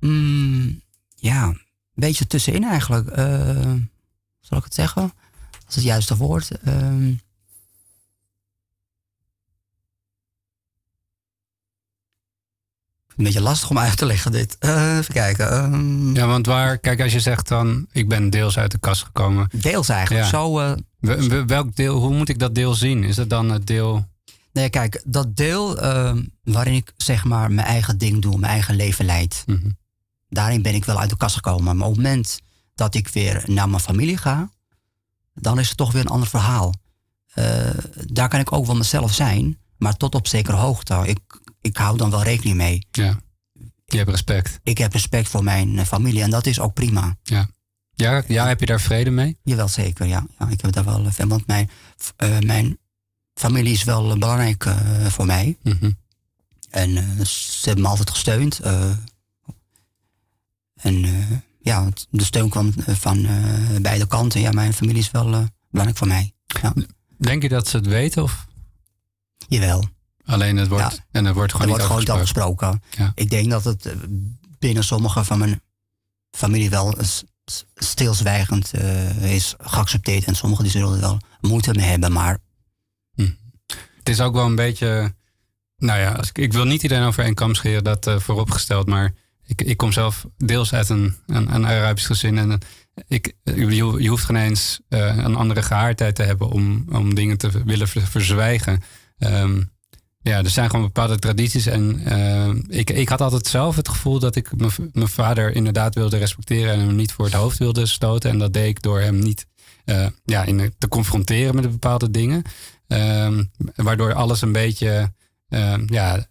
Mm, 0.00 0.82
ja, 1.14 1.44
een 1.44 1.60
beetje 1.94 2.26
tussenin 2.26 2.64
eigenlijk. 2.64 3.08
Eh, 3.08 3.72
zal 4.40 4.58
ik 4.58 4.64
het 4.64 4.74
zeggen? 4.74 5.12
Dat 5.50 5.68
is 5.68 5.74
het 5.74 5.84
juiste 5.84 6.16
woord. 6.16 6.50
Ehm, 6.50 7.12
een 13.18 13.24
beetje 13.24 13.40
lastig 13.40 13.70
om 13.70 13.78
uit 13.78 13.96
te 13.96 14.06
leggen 14.06 14.32
dit. 14.32 14.56
Eh, 14.58 14.96
even 14.98 15.14
kijken. 15.14 15.50
ehm, 15.50 16.14
Ja, 16.16 16.26
want 16.26 16.46
waar, 16.46 16.78
kijk, 16.78 17.00
als 17.00 17.12
je 17.12 17.20
zegt 17.20 17.48
dan, 17.48 17.86
ik 17.92 18.08
ben 18.08 18.30
deels 18.30 18.58
uit 18.58 18.70
de 18.70 18.78
kast 18.78 19.02
gekomen. 19.02 19.48
Deels 19.52 19.88
eigenlijk. 19.88 20.24
Ja. 20.24 20.30
Zo, 20.30 20.58
eh, 20.58 20.72
we- 20.98 21.28
we- 21.28 21.44
Welk 21.44 21.76
deel, 21.76 21.96
hoe 21.98 22.14
moet 22.14 22.28
ik 22.28 22.38
dat 22.38 22.54
deel 22.54 22.74
zien? 22.74 23.04
Is 23.04 23.16
dat 23.16 23.30
dan 23.30 23.50
het 23.50 23.66
deel, 23.66 24.06
Nee, 24.52 24.70
kijk, 24.70 25.02
dat 25.06 25.36
deel 25.36 25.78
ehm, 25.78 26.22
waarin 26.42 26.74
ik 26.74 26.92
zeg 26.96 27.24
maar 27.24 27.52
mijn 27.52 27.66
eigen 27.66 27.98
ding 27.98 28.22
doe, 28.22 28.38
mijn 28.38 28.52
eigen 28.52 28.76
leven 28.76 29.04
leid. 29.04 29.42
Mhm. 29.46 29.68
Daarin 30.28 30.62
ben 30.62 30.74
ik 30.74 30.84
wel 30.84 30.98
uit 31.00 31.10
de 31.10 31.16
kast 31.16 31.34
gekomen. 31.34 31.76
Maar 31.76 31.86
op 31.86 31.94
het 31.94 32.02
moment 32.04 32.40
dat 32.74 32.94
ik 32.94 33.08
weer 33.08 33.42
naar 33.46 33.68
mijn 33.68 33.82
familie 33.82 34.16
ga, 34.16 34.50
dan 35.34 35.58
is 35.58 35.68
het 35.68 35.76
toch 35.76 35.92
weer 35.92 36.00
een 36.00 36.06
ander 36.08 36.28
verhaal. 36.28 36.74
Eh, 37.34 37.70
daar 38.06 38.28
kan 38.28 38.40
ik 38.40 38.52
ook 38.52 38.66
wel 38.66 38.76
mezelf 38.76 39.14
zijn, 39.14 39.58
maar 39.76 39.96
tot 39.96 40.14
op 40.14 40.26
zekere 40.26 40.56
hoogte. 40.56 41.00
Ik, 41.04 41.18
ik 41.60 41.76
hou 41.76 41.96
dan 41.96 42.10
wel 42.10 42.22
rekening 42.22 42.56
mee. 42.56 42.86
ja, 42.90 43.20
je 43.86 43.96
hebt 43.96 44.10
respect. 44.10 44.60
Ik 44.62 44.78
heb 44.78 44.92
respect 44.92 45.28
voor 45.28 45.44
mijn 45.44 45.78
eh, 45.78 45.84
familie 45.84 46.22
en 46.22 46.30
dat 46.30 46.46
is 46.46 46.60
ook 46.60 46.74
prima. 46.74 47.16
Ja. 47.22 47.50
Ja, 47.94 48.22
ja, 48.26 48.46
heb 48.46 48.60
je 48.60 48.66
daar 48.66 48.80
vrede 48.80 49.10
mee? 49.10 49.36
Jawel, 49.42 49.68
zeker, 49.68 50.06
ja. 50.06 50.26
ja 50.38 50.48
ik 50.48 50.60
heb 50.60 50.72
daar 50.72 50.84
wel 50.84 51.10
van, 51.12 51.28
want 51.28 51.46
mijn, 51.46 51.70
eh, 52.16 52.38
mijn 52.38 52.78
familie 53.34 53.72
is 53.72 53.84
wel 53.84 54.10
eh, 54.12 54.18
belangrijk 54.18 54.64
eh, 54.64 55.06
voor 55.06 55.26
mij. 55.26 55.58
Mhm. 55.62 55.90
En 56.70 56.96
eh, 56.96 57.24
ze 57.24 57.60
hebben 57.64 57.82
me 57.84 57.90
altijd 57.90 58.10
gesteund. 58.10 58.58
eh. 58.58 58.90
en 60.74 61.04
eh, 61.04 61.30
ja, 61.60 61.88
de 62.10 62.24
steun 62.24 62.48
kwam 62.48 62.72
eh, 62.86 62.94
van 62.94 63.24
eh, 63.26 63.80
beide 63.80 64.06
kanten. 64.06 64.40
Ja, 64.40 64.50
mijn 64.50 64.72
familie 64.72 64.98
is 65.02 65.10
wel 65.10 65.32
eh, 65.34 65.44
belangrijk 65.70 65.98
voor 65.98 66.08
mij. 66.08 66.32
Ja, 66.62 66.72
Denk 67.18 67.42
je 67.42 67.48
dat 67.48 67.68
ze 67.68 67.76
het 67.76 67.86
weten 67.86 68.22
of 68.22 68.46
jawel. 69.48 69.84
Alleen 70.28 70.56
het 70.56 70.68
wordt, 70.68 70.94
Ja. 70.94 71.04
en 71.10 71.24
het 71.24 71.34
wordt 71.34 71.52
Er 71.52 71.58
gewoon 71.60 71.76
wordt 71.78 71.92
niet 71.92 72.00
gewoon 72.00 72.00
niet 72.00 72.10
afgesproken? 72.10 72.68
afgesproken. 72.68 73.04
Ja. 73.04 73.22
Ik 73.22 73.30
denk 73.30 73.50
dat 73.50 73.64
het 73.64 73.86
eh, 73.86 73.92
binnen 74.58 74.84
sommige 74.84 75.24
van 75.24 75.38
mijn 75.38 75.60
familie 76.30 76.70
wel 76.70 76.94
stilzwijgend 77.74 78.72
eh, 78.72 79.34
is 79.34 79.54
geaccepteerd. 79.58 80.24
En 80.24 80.34
sommigen 80.36 80.64
die 80.64 80.72
zullen 80.72 80.92
er 80.94 81.00
wel 81.00 81.18
moeite 81.40 81.74
mee 81.74 81.86
hebben. 81.86 82.12
Maar 82.12 82.38
Het 83.96 84.08
is 84.08 84.20
ook 84.20 84.34
wel 84.34 84.46
een 84.46 84.54
beetje. 84.54 85.14
Nou 85.76 85.98
ja, 86.00 86.12
als 86.12 86.28
ik, 86.28 86.38
ik 86.38 86.52
wil 86.52 86.64
niet 86.64 86.82
iedereen 86.82 87.04
over 87.06 87.24
één 87.24 87.34
kam 87.34 87.54
scheren, 87.54 87.84
dat 87.84 88.06
eh, 88.06 88.18
vooropgesteld. 88.18 88.86
Maar 88.86 89.12
ik, 89.44 89.62
ik 89.62 89.76
kom 89.76 89.92
zelf 89.92 90.26
deels 90.36 90.72
uit 90.72 90.88
een, 90.88 91.16
een, 91.26 91.54
een 91.54 91.66
Arabisch 91.66 92.06
gezin. 92.06 92.38
En 92.38 92.58
ik, 93.06 93.32
je, 93.44 93.66
je 94.02 94.08
hoeft 94.08 94.24
geen 94.24 94.36
eens 94.36 94.80
een 94.88 95.34
andere 95.36 95.62
gehaardheid 95.62 96.14
te 96.14 96.22
hebben 96.22 96.48
om, 96.50 96.84
om 96.92 97.14
dingen 97.14 97.38
te 97.38 97.64
willen 97.64 97.88
ver- 97.88 98.06
verzwijgen. 98.06 98.82
Ehm, 99.18 99.62
ja, 100.28 100.38
er 100.38 100.50
zijn 100.50 100.70
gewoon 100.70 100.84
bepaalde 100.84 101.18
tradities. 101.18 101.66
En 101.66 102.00
eh, 102.04 102.78
ik, 102.78 102.90
ik 102.90 103.08
had 103.08 103.20
altijd 103.20 103.46
zelf 103.46 103.76
het 103.76 103.88
gevoel 103.88 104.18
dat 104.18 104.36
ik 104.36 104.50
mijn 104.92 105.08
vader 105.08 105.54
inderdaad 105.54 105.94
wilde 105.94 106.16
respecteren 106.16 106.72
en 106.72 106.80
hem 106.80 106.96
niet 106.96 107.12
voor 107.12 107.24
het 107.24 107.34
hoofd 107.34 107.58
wilde 107.58 107.86
stoten. 107.86 108.30
En 108.30 108.38
dat 108.38 108.52
deed 108.52 108.68
ik 108.68 108.82
door 108.82 109.00
hem 109.00 109.18
niet 109.18 109.46
eh, 109.84 110.06
ja, 110.24 110.44
in, 110.44 110.74
te 110.78 110.88
confronteren 110.88 111.54
met 111.54 111.70
bepaalde 111.70 112.10
dingen. 112.10 112.42
Ehm, 112.86 113.44
waardoor 113.74 114.14
alles 114.14 114.42
een 114.42 114.52
beetje. 114.52 115.12
ehm, 115.48 115.82
ja, 115.86 116.26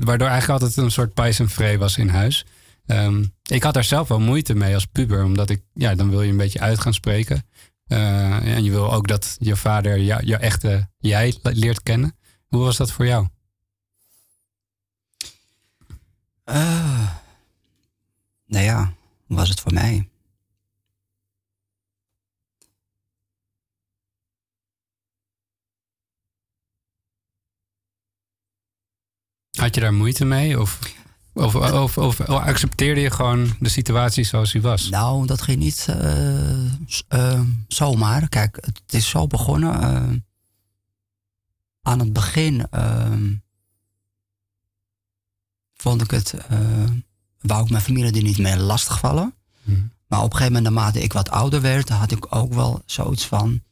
waardoor 0.00 0.28
eigenlijk 0.28 0.48
altijd 0.48 0.76
een 0.76 0.90
soort 0.90 1.14
pijs 1.14 1.38
en 1.38 1.48
vree 1.48 1.78
was 1.78 1.96
in 1.96 2.08
huis. 2.08 2.46
Ehm, 2.86 3.24
ik 3.42 3.62
had 3.62 3.74
daar 3.74 3.84
zelf 3.84 4.08
wel 4.08 4.20
moeite 4.20 4.54
mee 4.54 4.74
als 4.74 4.86
puber, 4.86 5.24
omdat 5.24 5.50
ik, 5.50 5.62
ja, 5.74 5.94
dan 5.94 6.10
wil 6.10 6.22
je 6.22 6.30
een 6.30 6.36
beetje 6.36 6.60
uit 6.60 6.80
gaan 6.80 6.94
spreken. 6.94 7.44
Eh, 7.86 8.54
en 8.54 8.64
je 8.64 8.70
wil 8.70 8.92
ook 8.92 9.08
dat 9.08 9.36
je 9.38 9.56
vader 9.56 10.00
jou, 10.00 10.24
jouw 10.24 10.38
echte 10.38 10.88
jij 10.98 11.34
leert 11.42 11.82
kennen. 11.82 12.16
Hoe 12.46 12.64
was 12.64 12.76
dat 12.76 12.92
voor 12.92 13.06
jou? 13.06 13.26
Eh, 16.48 17.08
nou 18.46 18.64
ja, 18.64 18.92
was 19.26 19.48
het 19.48 19.60
voor 19.60 19.72
mij? 19.72 20.08
Had 29.58 29.74
je 29.74 29.80
daar 29.80 29.94
moeite 29.94 30.24
mee? 30.24 30.60
Of, 30.60 30.78
of, 31.32 31.54
of, 31.54 31.98
of, 31.98 32.20
accepteerde 32.20 33.00
je 33.00 33.10
gewoon 33.10 33.56
de 33.60 33.68
situatie 33.68 34.24
zoals 34.24 34.52
die 34.52 34.62
was? 34.62 34.88
Nou, 34.88 35.26
dat 35.26 35.42
ging 35.42 35.58
niet 35.58 35.86
eh, 35.88 36.64
eh, 37.08 37.40
zomaar. 37.68 38.28
Kijk, 38.28 38.56
het 38.60 38.94
is 38.94 39.08
zo 39.08 39.26
begonnen. 39.26 39.80
eh, 39.80 40.12
aan 41.82 41.98
het 41.98 42.12
begin 42.12 42.66
ehm, 42.70 43.34
vond 45.82 46.02
ik 46.02 46.10
het, 46.10 46.32
eh, 46.48 46.58
wou 47.40 47.64
ik 47.64 47.70
mijn 47.70 47.82
familie 47.82 48.12
er 48.16 48.22
niet 48.22 48.38
mee 48.38 48.56
lastigvallen. 48.58 49.34
Mhm. 49.62 49.80
Maar 50.06 50.18
op 50.22 50.24
een 50.32 50.36
gegeven 50.36 50.52
moment, 50.52 50.74
naarmate 50.74 51.02
ik 51.02 51.12
wat 51.12 51.30
ouder 51.30 51.60
werd, 51.60 51.88
had 51.88 52.10
ik 52.12 52.34
ook 52.34 52.54
wel 52.54 52.82
zoiets 52.86 53.26
van. 53.26 53.62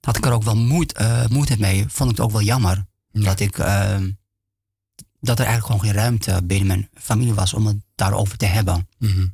Had 0.00 0.16
ik 0.16 0.26
er 0.26 0.32
ook 0.32 0.42
wel 0.42 0.56
moed, 0.56 0.92
eh, 0.92 1.26
moeite 1.26 1.56
mee. 1.58 1.84
Vond 1.88 2.10
ik 2.10 2.16
het 2.16 2.24
ook 2.26 2.32
wel 2.32 2.42
jammer. 2.42 2.86
Ja. 3.10 3.24
Dat 3.24 3.40
ik. 3.40 3.58
ehm, 3.58 4.10
dat 5.20 5.38
er 5.38 5.44
eigenlijk 5.46 5.66
gewoon 5.66 5.80
geen 5.92 6.02
ruimte 6.02 6.40
binnen 6.44 6.66
mijn 6.66 6.88
familie 6.94 7.34
was 7.34 7.54
om 7.54 7.66
het 7.66 7.76
daarover 7.94 8.36
te 8.38 8.46
hebben. 8.46 8.88
Mhm. 8.98 9.26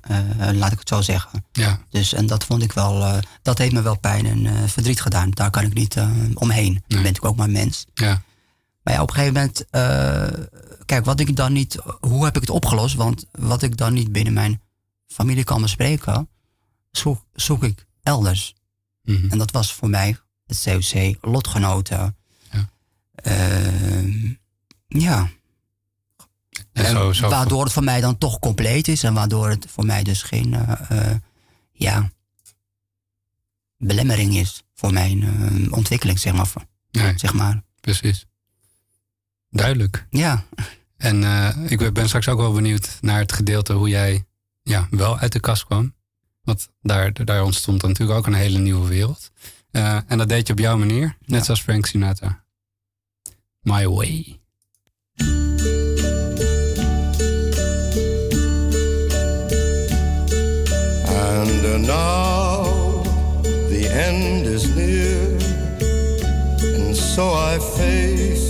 Eh, 0.00 0.18
laat 0.52 0.72
ik 0.72 0.78
het 0.78 0.88
zo 0.88 1.00
zeggen. 1.00 1.44
Ja, 1.52 1.80
Dus, 1.90 2.12
en 2.12 2.26
dat 2.26 2.44
vond 2.44 2.62
ik 2.62 2.72
wel, 2.72 3.20
dat 3.42 3.58
heeft 3.58 3.72
me 3.72 3.82
wel 3.82 3.98
pijn 3.98 4.26
en 4.26 4.68
verdriet 4.68 5.00
gedaan. 5.00 5.30
Daar 5.30 5.50
kan 5.50 5.64
ik 5.64 5.74
niet 5.74 5.96
omheen. 6.34 6.74
Ik 6.76 6.82
ben 6.88 6.96
natuurlijk 6.96 7.24
ook 7.24 7.36
maar 7.36 7.50
mens. 7.50 7.86
ja, 7.94 8.22
Maar 8.82 8.94
ja, 8.94 9.02
op 9.02 9.08
een 9.08 9.14
gegeven 9.14 9.34
moment, 9.34 9.70
eh, 9.70 10.44
kijk, 10.84 11.04
wat 11.04 11.20
ik 11.20 11.36
dan 11.36 11.52
niet, 11.52 11.74
hoe 12.00 12.24
heb 12.24 12.34
ik 12.34 12.40
het 12.40 12.50
opgelost? 12.50 12.94
Want 12.94 13.26
wat 13.32 13.62
ik 13.62 13.76
dan 13.76 13.92
niet 13.92 14.12
binnen 14.12 14.32
mijn 14.32 14.62
familie 15.06 15.44
kan 15.44 15.62
bespreken, 15.62 16.28
zoek, 16.90 17.24
zoek 17.32 17.64
ik 17.64 17.86
elders. 18.02 18.54
Mhm. 19.02 19.30
En 19.30 19.38
dat 19.38 19.50
was 19.50 19.74
voor 19.74 19.88
mij 19.90 20.16
het 20.46 20.62
COC, 20.64 21.16
lotgenoten. 21.20 22.16
Ja. 22.52 22.70
Ehm, 23.14 24.32
ja. 24.86 25.28
En 26.72 26.84
En 26.84 26.90
zo, 26.90 27.12
zo, 27.12 27.28
waardoor 27.28 27.64
het 27.64 27.72
voor 27.72 27.84
mij 27.84 28.00
dan 28.00 28.18
toch 28.18 28.38
compleet 28.38 28.88
is 28.88 29.02
en 29.02 29.14
waardoor 29.14 29.48
het 29.48 29.66
voor 29.68 29.84
mij 29.84 30.02
dus 30.02 30.22
geen 30.22 30.54
eh, 30.54 30.90
eh, 31.10 31.16
ja, 31.72 32.10
belemmering 33.76 34.34
is 34.36 34.62
voor 34.74 34.92
mijn 34.92 35.72
ontwikkeling, 35.72 36.18
zeg 36.18 36.32
maar. 36.32 36.48
nee, 36.90 37.18
Zeg 37.18 37.32
maar. 37.34 37.62
precies. 37.80 38.26
Duidelijk. 39.50 40.06
Ja, 40.10 40.44
En 40.96 41.24
eh, 41.24 41.56
ik 41.68 41.92
ben 41.92 42.06
straks 42.06 42.28
ook 42.28 42.38
wel 42.38 42.52
benieuwd 42.52 42.98
naar 43.00 43.18
het 43.18 43.32
gedeelte 43.32 43.72
hoe 43.72 43.88
jij 43.88 44.24
ja, 44.62 44.86
wel 44.90 45.18
uit 45.18 45.32
de 45.32 45.40
kast 45.40 45.64
kwam. 45.64 45.94
Want 46.42 46.68
daar, 46.82 47.24
daar 47.24 47.42
ontstond 47.42 47.82
natuurlijk 47.82 48.18
ook 48.18 48.26
een 48.26 48.34
hele 48.34 48.58
nieuwe 48.58 48.88
wereld. 48.88 49.30
Eh, 49.70 49.98
en 50.06 50.18
dat 50.18 50.28
deed 50.28 50.46
je 50.46 50.52
op 50.52 50.58
jouw 50.58 50.76
manier, 50.76 51.16
net 51.26 51.38
Ja. 51.38 51.44
zoals 51.44 51.60
Frank 51.62 51.86
Sinatra. 51.86 52.44
My 53.60 53.86
Way. 53.86 54.40
And 61.06 61.82
now 61.86 63.02
the 63.68 63.88
end 63.92 64.46
is 64.46 64.74
near, 64.74 65.38
and 66.74 66.96
so 66.96 67.32
I 67.34 67.58
face 67.58 68.49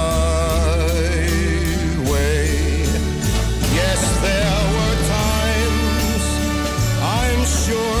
I'm 7.73 8.00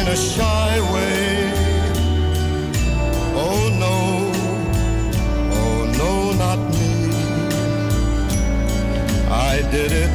in 0.00 0.08
a 0.08 0.16
shy 0.16 0.80
way. 0.92 1.52
Oh 3.34 3.68
no, 3.82 3.96
oh 5.60 5.78
no, 6.00 6.32
not 6.32 6.58
me. 6.74 6.92
I 9.30 9.62
did 9.70 9.92
it 9.92 10.10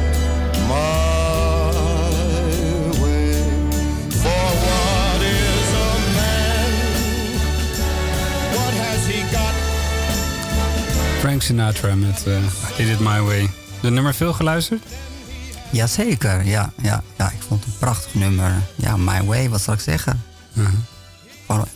my 0.68 1.70
way. 3.02 3.32
For 4.22 4.46
what 4.66 5.20
is 5.22 5.68
a 5.86 5.90
man? 6.18 6.70
What 8.56 8.74
has 8.84 9.06
he 9.06 9.20
got? 9.32 9.54
Frank 11.20 11.42
Sinatra 11.42 11.94
met 11.96 12.26
eh, 12.26 12.38
I 12.68 12.76
Did 12.76 12.88
It 12.88 13.00
My 13.00 13.20
Way. 13.20 13.48
De 13.80 13.90
nummer 13.90 14.14
veel 14.14 14.32
geluisterd? 14.32 14.82
Jazeker, 15.72 16.44
ja, 16.44 16.72
ja, 16.82 17.02
ja. 17.18 17.30
Ik 17.30 17.42
vond 17.42 17.64
het 17.64 17.72
een 17.72 17.78
prachtig 17.78 18.14
nummer. 18.14 18.62
Ja, 18.76 18.96
My 18.96 19.24
Way, 19.24 19.48
wat 19.48 19.60
zal 19.60 19.74
ik 19.74 19.80
zeggen? 19.80 20.22
Mhm. 20.52 20.76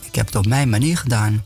Ik 0.01 0.15
heb 0.15 0.25
het 0.25 0.35
op 0.35 0.45
mijn 0.45 0.69
manier 0.69 0.97
gedaan. 0.97 1.45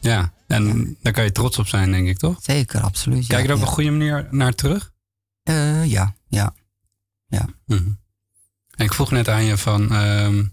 Ja, 0.00 0.32
en 0.46 0.96
daar 1.02 1.12
kan 1.12 1.24
je 1.24 1.32
trots 1.32 1.58
op 1.58 1.66
zijn, 1.66 1.90
denk 1.90 2.08
ik, 2.08 2.18
toch? 2.18 2.38
Zeker, 2.42 2.80
absoluut. 2.80 3.26
Kijk 3.26 3.42
je 3.42 3.46
ja, 3.46 3.52
er 3.52 3.54
op 3.54 3.60
ja. 3.60 3.66
een 3.66 3.72
goede 3.72 3.90
manier 3.90 4.28
naar 4.30 4.54
terug? 4.54 4.92
Eh, 5.42 5.84
ja, 5.84 6.14
ja. 6.28 6.54
Mhm. 7.66 7.88
En 8.70 8.84
ik 8.84 8.94
vroeg 8.94 9.10
net 9.10 9.28
aan 9.28 9.44
je 9.44 9.56
van... 9.56 9.92
ehm, 9.92 10.44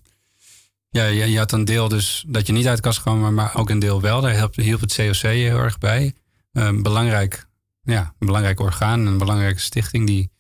ja, 0.90 1.06
je, 1.06 1.26
je 1.26 1.38
had 1.38 1.52
een 1.52 1.66
deel 1.66 1.88
dus 1.88 2.26
dat 2.28 2.48
je 2.48 2.54
niet 2.54 2.68
uit 2.68 2.76
de 2.76 2.84
kast 2.84 3.02
kwam, 3.02 3.20
maar, 3.20 3.34
maar 3.34 3.56
ook 3.56 3.70
een 3.70 3.80
deel 3.80 4.02
wel. 4.02 4.22
Daar 4.22 4.36
hielp, 4.36 4.56
hielp 4.56 4.82
het 4.82 4.96
COC 4.96 5.16
heel 5.16 5.58
erg 5.58 5.78
bij. 5.78 6.14
Ehm, 6.52 6.82
belangrijk, 6.82 7.48
ja, 7.82 8.14
een 8.20 8.28
belangrijk 8.28 8.60
orgaan, 8.60 9.06
een 9.06 9.18
belangrijke 9.18 9.60
stichting 9.60 10.08
die 10.08 10.32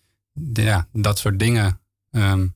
ja, 0.53 0.87
dat 0.91 1.19
soort 1.19 1.39
dingen 1.39 1.79
ehm, 2.11 2.47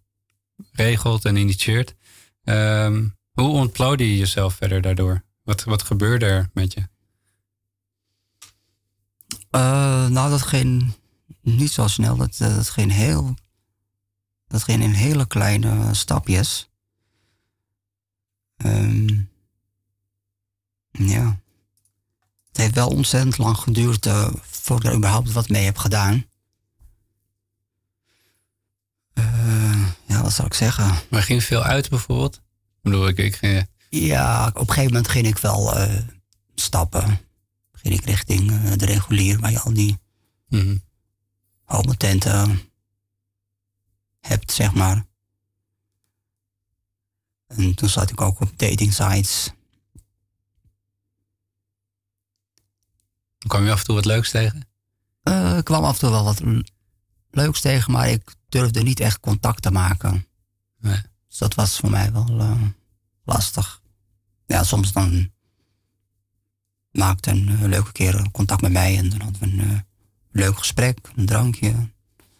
regelt 0.71 1.25
en 1.25 1.35
initieert. 1.35 1.95
Ehm, 2.43 3.07
hoe 3.31 3.49
ontplooide 3.49 4.09
je 4.11 4.17
jezelf 4.17 4.53
verder 4.53 4.81
daardoor? 4.81 5.23
Wat, 5.43 5.63
wat 5.63 5.83
gebeurde 5.83 6.25
er 6.25 6.49
met 6.53 6.73
je? 6.73 6.87
Eh, 9.49 10.07
nou, 10.07 10.29
dat 10.29 10.41
ging 10.41 10.93
niet 11.41 11.71
zo 11.71 11.87
snel. 11.87 12.15
Dat, 12.15 12.39
eh, 12.39 12.55
dat 12.55 12.69
ging 12.69 12.91
heel... 12.91 13.35
Dat 14.47 14.63
ging 14.63 14.83
in 14.83 14.91
hele 14.91 15.27
kleine 15.27 15.93
stapjes. 15.93 16.69
Ehm, 18.57 19.07
ja. 20.91 21.39
Het 22.47 22.57
heeft 22.57 22.75
wel 22.75 22.89
ontzettend 22.89 23.37
lang 23.37 23.57
geduurd 23.57 24.05
eh, 24.05 24.29
voordat 24.41 24.85
ik 24.85 24.91
er 24.91 24.97
überhaupt 24.97 25.31
wat 25.31 25.49
mee 25.49 25.65
heb 25.65 25.77
gedaan. 25.77 26.25
Eh, 29.17 29.87
ja, 30.05 30.21
wat 30.21 30.33
zal 30.33 30.45
ik 30.45 30.53
zeggen? 30.53 30.95
Maar 31.09 31.23
ging 31.23 31.43
veel 31.43 31.63
uit 31.63 31.89
bijvoorbeeld? 31.89 32.35
Ik 32.35 32.81
bedoel, 32.81 33.07
ik, 33.07 33.17
ik, 33.17 33.35
eh, 33.35 33.61
Ja, 33.89 34.47
op 34.47 34.55
een 34.55 34.67
gegeven 34.67 34.85
moment 34.85 35.07
ging 35.07 35.27
ik 35.27 35.37
wel 35.37 35.77
eh, 35.77 36.01
stappen. 36.55 37.19
Ging 37.71 37.93
ik 37.93 38.05
richting 38.05 38.51
eh, 38.51 38.71
de 38.75 38.85
regulier, 38.85 39.39
waar 39.39 39.51
je 39.51 39.59
al 39.59 39.73
die 39.73 39.99
mhm. 40.47 40.77
homotenten 41.63 42.61
hebt, 44.19 44.51
zeg 44.51 44.73
maar. 44.73 45.05
En 47.47 47.75
toen 47.75 47.89
zat 47.89 48.11
ik 48.11 48.21
ook 48.21 48.39
op 48.39 48.59
dating 48.59 48.93
sites. 48.93 49.51
Kwam 53.47 53.63
je 53.65 53.71
af 53.71 53.79
en 53.79 53.85
toe 53.85 53.95
wat 53.95 54.05
leuks 54.05 54.31
tegen? 54.31 54.67
Ik 55.57 55.63
kwam 55.63 55.83
af 55.83 55.93
en 55.93 55.99
toe 55.99 56.09
wel 56.09 56.23
wat 56.23 56.41
leuks 57.31 57.61
tegen, 57.61 57.91
maar 57.91 58.09
ik 58.09 58.36
durfde 58.49 58.83
niet 58.83 58.99
echt 58.99 59.19
contact 59.19 59.61
te 59.61 59.71
maken. 59.71 60.25
Nee. 60.79 61.01
Dus 61.27 61.37
dat 61.37 61.53
was 61.53 61.77
voor 61.77 61.89
mij 61.89 62.11
wel 62.11 62.39
eh, 62.39 62.61
lastig. 63.23 63.81
Ja, 64.45 64.63
soms 64.63 64.91
dan 64.91 65.31
maakte 66.91 67.31
een 67.31 67.49
eh, 67.49 67.61
leuke 67.61 67.91
keer 67.91 68.31
contact 68.31 68.61
met 68.61 68.71
mij 68.71 68.97
en 68.97 69.09
dan 69.09 69.21
hadden 69.21 69.41
we 69.41 69.47
een 69.47 69.69
eh, 69.69 69.79
leuk 70.31 70.57
gesprek, 70.57 71.09
een 71.15 71.25
drankje. 71.25 71.89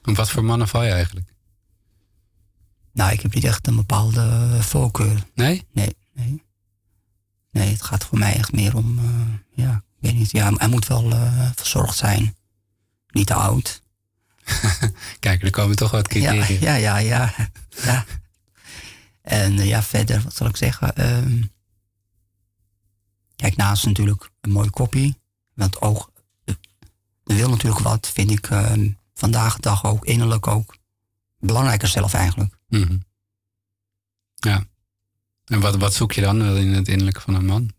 En 0.02 0.14
wat 0.14 0.30
voor 0.30 0.44
mannen 0.44 0.68
val 0.68 0.84
je 0.84 0.92
eigenlijk? 0.92 1.34
Nou, 2.94 3.12
ik 3.12 3.22
heb 3.22 3.34
niet 3.34 3.44
echt 3.44 3.68
een 3.68 3.76
bepaalde 3.76 4.58
voorkeur. 4.60 5.24
Nee? 5.34 5.68
Nee, 5.72 5.98
nee. 6.14 6.44
Nee, 7.52 7.72
het 7.72 7.82
gaat 7.82 8.06
voor 8.06 8.18
mij 8.18 8.36
echt 8.36 8.52
meer 8.52 8.76
om, 8.76 9.00
ja, 9.54 9.76
ik 9.76 9.84
weet 10.00 10.14
niet. 10.14 10.32
Ja, 10.32 10.54
hij 10.54 10.68
moet 10.68 10.88
wel 10.88 11.10
verzorgd 11.56 11.98
zijn. 11.98 12.36
Niet 13.08 13.28
te 13.28 13.34
oud. 13.34 13.82
Kijk, 15.20 15.44
er 15.44 15.52
komen 15.52 15.76
toch 15.76 15.92
wat 15.92 16.08
criteria. 16.08 16.46
ja, 16.60 16.76
ja, 16.76 16.98
ja. 16.98 17.34
ja. 17.84 18.06
En 19.22 19.60
eh, 19.60 19.68
ja, 19.68 19.84
verder, 19.84 20.22
wat 20.22 20.36
zal 20.36 20.48
ik 20.48 20.58
zeggen? 20.58 20.96
Ehm, 20.96 21.42
kijk, 23.36 23.56
naast 23.56 23.86
natuurlijk 23.86 24.30
een 24.42 24.52
mooi 24.52 24.70
kopie. 24.70 25.18
Want 25.54 25.82
oog 25.82 26.10
eh, 26.46 26.56
wil 27.24 27.50
natuurlijk 27.50 27.84
wat, 27.84 28.10
vind 28.14 28.32
ik 28.32 28.50
ehm, 28.50 28.90
vandaag 29.14 29.56
de 29.56 29.62
dag 29.62 29.86
ook, 29.86 30.06
innerlijk 30.06 30.48
ook. 30.48 30.76
Belangrijker 31.40 31.88
zelf 31.88 32.14
eigenlijk. 32.14 32.58
Mhm. 32.68 32.98
Ja. 34.36 34.66
En 35.46 35.60
wat, 35.60 35.76
wat 35.76 35.94
zoek 35.94 36.12
je 36.12 36.22
dan 36.22 36.42
in 36.42 36.74
het 36.74 36.88
innerlijke 36.88 37.22
van 37.22 37.34
een 37.34 37.46
man? 37.46 37.72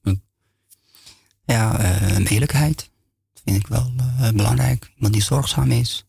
Ja, 1.45 1.79
ehm, 1.79 2.23
eerlijkheid. 2.23 2.91
Dat 3.33 3.43
vind 3.45 3.57
ik 3.57 3.67
wel 3.67 3.93
belangrijk. 4.35 4.93
Iemand 4.95 5.13
die 5.13 5.23
zorgzaam 5.23 5.71
is. 5.71 6.08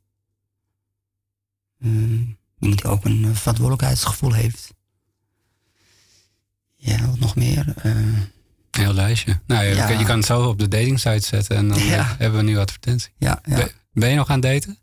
Ehm, 1.82 2.22
iemand 2.60 2.82
die 2.82 2.84
ook 2.92 3.06
een 3.06 3.26
eh, 3.26 3.36
verantwoordelijkheidsgevoel 3.36 4.34
heeft. 4.34 4.74
Ja, 6.76 7.06
wat 7.06 7.20
nog 7.20 7.36
meer? 7.36 7.74
Eh, 7.78 7.92
Een 7.92 8.32
heel 8.86 8.94
lijstje. 8.94 9.39
Nou, 9.48 9.63
je, 9.65 9.76
Ja. 9.76 9.88
kan- 9.88 9.98
je 10.00 10.06
kan 10.06 10.18
het 10.18 10.26
zo 10.26 10.44
op 10.48 10.60
de 10.60 10.68
datingsite 10.68 11.28
zetten 11.28 11.56
en 11.58 11.68
dan 11.68 11.80
Ja. 11.80 12.15
hebben 12.18 12.39
we 12.39 12.46
nu 12.46 12.58
advertentie. 12.58 13.10
ja, 13.18 13.42
ja. 13.46 13.56
Ben, 13.56 13.72
ben 13.94 14.10
je 14.10 14.15
nog 14.15 14.30
aan 14.30 14.39
daten? 14.39 14.78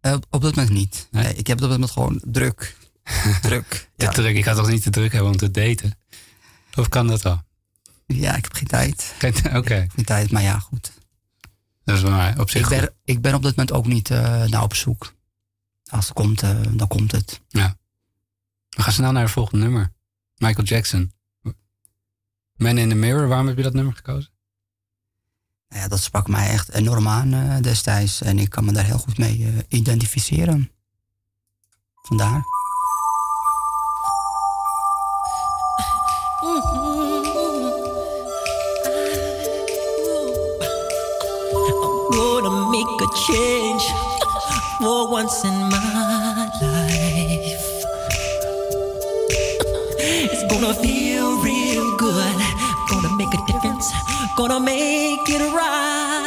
Eh, 0.00 0.12
op, 0.30 0.42
dit 0.42 0.54
moment 0.56 0.74
niet. 0.74 1.08
Nee? 1.10 1.22
Nee, 1.24 1.34
ik 1.34 1.46
heb 1.46 1.56
op 1.56 1.62
dit 1.62 1.70
moment 1.72 1.90
gewoon 1.90 2.20
druk. 2.26 2.76
druk. 3.42 3.90
Te 3.96 4.08
druk. 4.08 4.36
Ik 4.36 4.44
ga 4.44 4.54
toch 4.54 4.68
niet 4.68 4.82
te 4.82 4.90
druk 4.90 5.12
hebben 5.12 5.30
om 5.30 5.36
te 5.36 5.50
daten? 5.50 5.98
Of 6.76 6.88
kan 6.88 7.06
dat 7.06 7.22
wel? 7.22 7.40
ja, 8.06 8.36
ik 8.36 8.42
heb 8.44 8.52
geen 8.52 8.66
tijd. 8.66 9.14
Oké, 9.54 9.86
Geen 9.94 10.04
tijd, 10.04 10.30
maar 10.30 10.42
ja, 10.42 10.58
goed. 10.58 10.92
dat 11.84 11.96
is 11.96 12.02
mij 12.02 12.38
op 12.38 12.50
zich 12.50 12.62
Ik 12.62 12.68
ben, 12.80 12.92
ik 13.04 13.20
ben 13.20 13.34
op 13.34 13.42
dit 13.42 13.50
moment 13.56 13.72
ook 13.76 13.86
niet 13.86 14.10
eh 14.10 14.44
naar 14.44 14.62
op 14.62 14.74
zoek. 14.74 15.14
Als 15.92 16.04
het 16.04 16.14
komt, 16.14 16.42
eh, 16.42 16.60
dan 16.70 16.88
komt 16.88 17.12
het. 17.12 17.40
We 18.68 18.82
gaan 18.82 18.92
snel 18.92 19.12
naar 19.12 19.22
het 19.22 19.32
volgende 19.32 19.64
nummer. 19.64 19.92
Michael 20.36 20.66
Jackson. 20.66 21.12
Man 22.56 22.78
in 22.78 22.88
the 22.88 22.94
Mirror, 22.94 23.28
waarom 23.28 23.46
heb 23.46 23.56
je 23.56 23.62
dat 23.62 23.72
nummer 23.72 23.94
gekozen? 23.94 24.30
Nou 25.68 25.82
ja, 25.82 25.88
dat 25.88 26.02
sprak 26.02 26.28
mij 26.28 26.48
echt 26.48 26.68
enorm 26.68 27.08
aan 27.08 27.32
eh, 27.32 27.56
destijds. 27.60 28.20
En 28.20 28.38
ik 28.38 28.50
kan 28.50 28.64
me 28.64 28.72
daar 28.72 28.84
heel 28.84 28.98
goed 28.98 29.18
mee 29.18 29.46
eh, 29.46 29.78
identificeren. 29.78 30.70
Vandaar. 32.02 32.44
gonna 42.12 42.70
make 42.70 43.02
a 43.02 43.06
change 43.06 44.11
for 44.78 45.10
once 45.10 45.44
in 45.44 45.54
my 45.70 46.50
life. 46.60 47.68
It's 50.24 50.44
gonna 50.52 50.74
feel 50.74 51.42
real 51.42 51.96
good. 51.96 52.36
Gonna 52.90 53.16
make 53.16 53.32
a 53.34 53.38
difference. 53.46 53.92
Gonna 54.36 54.60
make 54.60 55.28
it 55.28 55.42
right. 55.52 56.22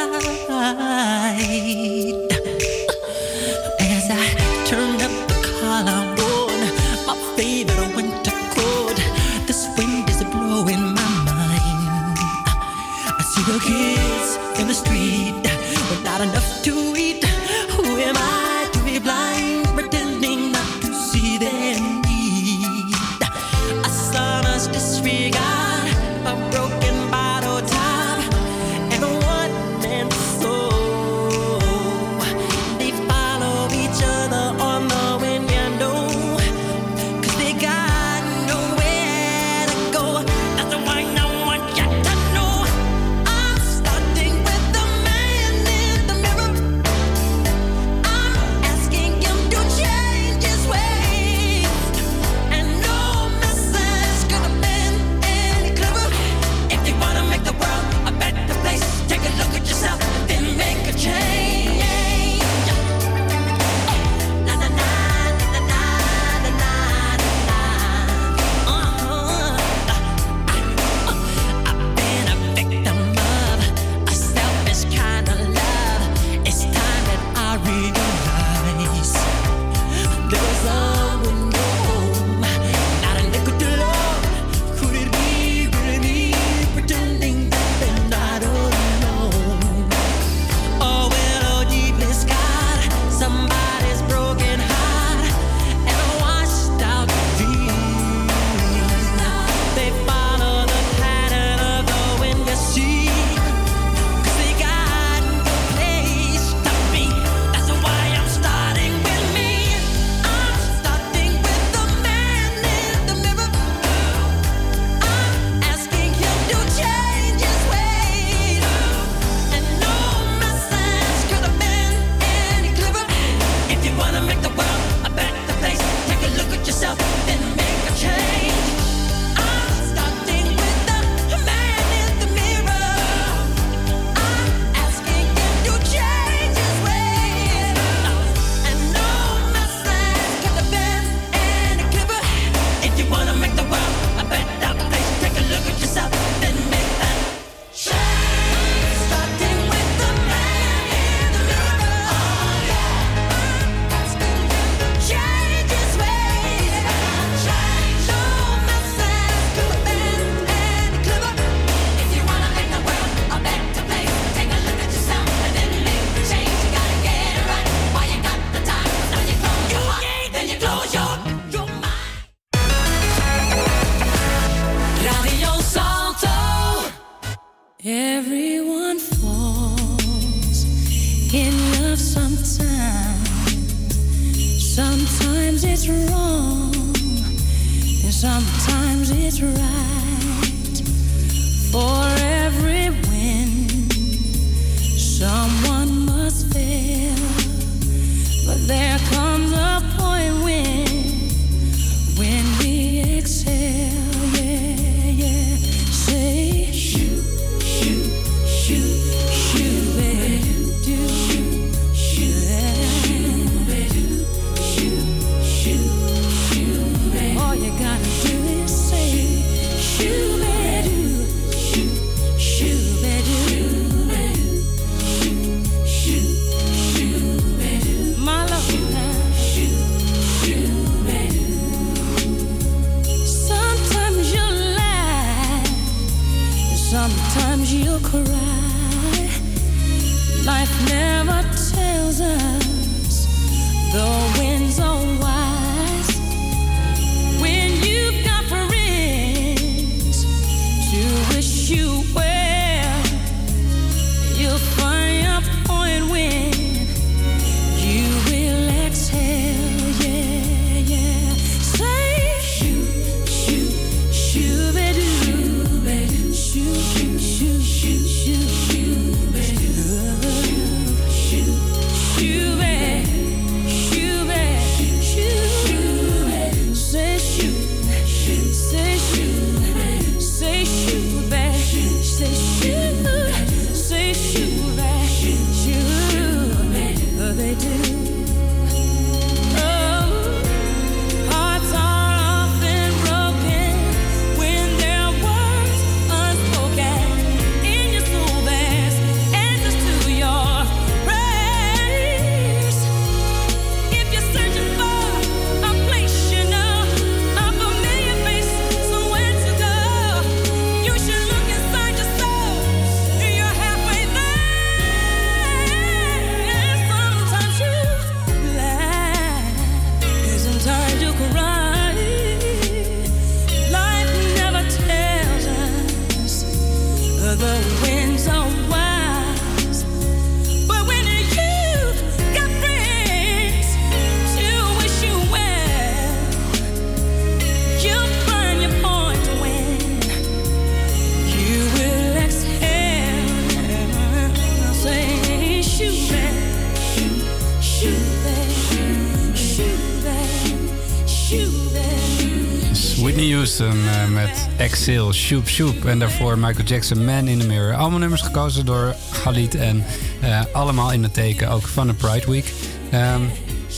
Shoop 354.86 355.47
Shoop. 355.47 355.86
En 355.86 355.99
daarvoor 355.99 356.38
Michael 356.38 356.65
Jackson, 356.67 357.05
Man 357.05 357.27
in 357.27 357.39
the 357.39 357.47
Mirror. 357.47 357.75
Allemaal 357.75 357.99
nummers 357.99 358.21
gekozen 358.21 358.65
door 358.65 358.95
Khalid 359.11 359.55
en 359.55 359.83
eh, 360.21 360.41
allemaal 360.53 360.91
in 360.91 361.03
het 361.03 361.13
teken 361.13 361.49
ook 361.49 361.61
van 361.67 361.88
de 361.88 361.93
Pride 361.93 362.31
Week. 362.31 362.53
Ehm, 362.91 363.21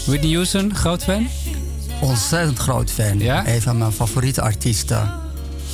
Whitney 0.05 0.34
Houston, 0.34 0.76
groot 0.76 1.03
fan? 1.03 1.28
Ontzettend 2.01 2.58
groot 2.58 2.91
fan. 2.91 3.20
Ja? 3.20 3.47
Een 3.47 3.62
van 3.62 3.78
mijn 3.78 3.91
favoriete 3.91 4.41
artiesten. 4.41 5.12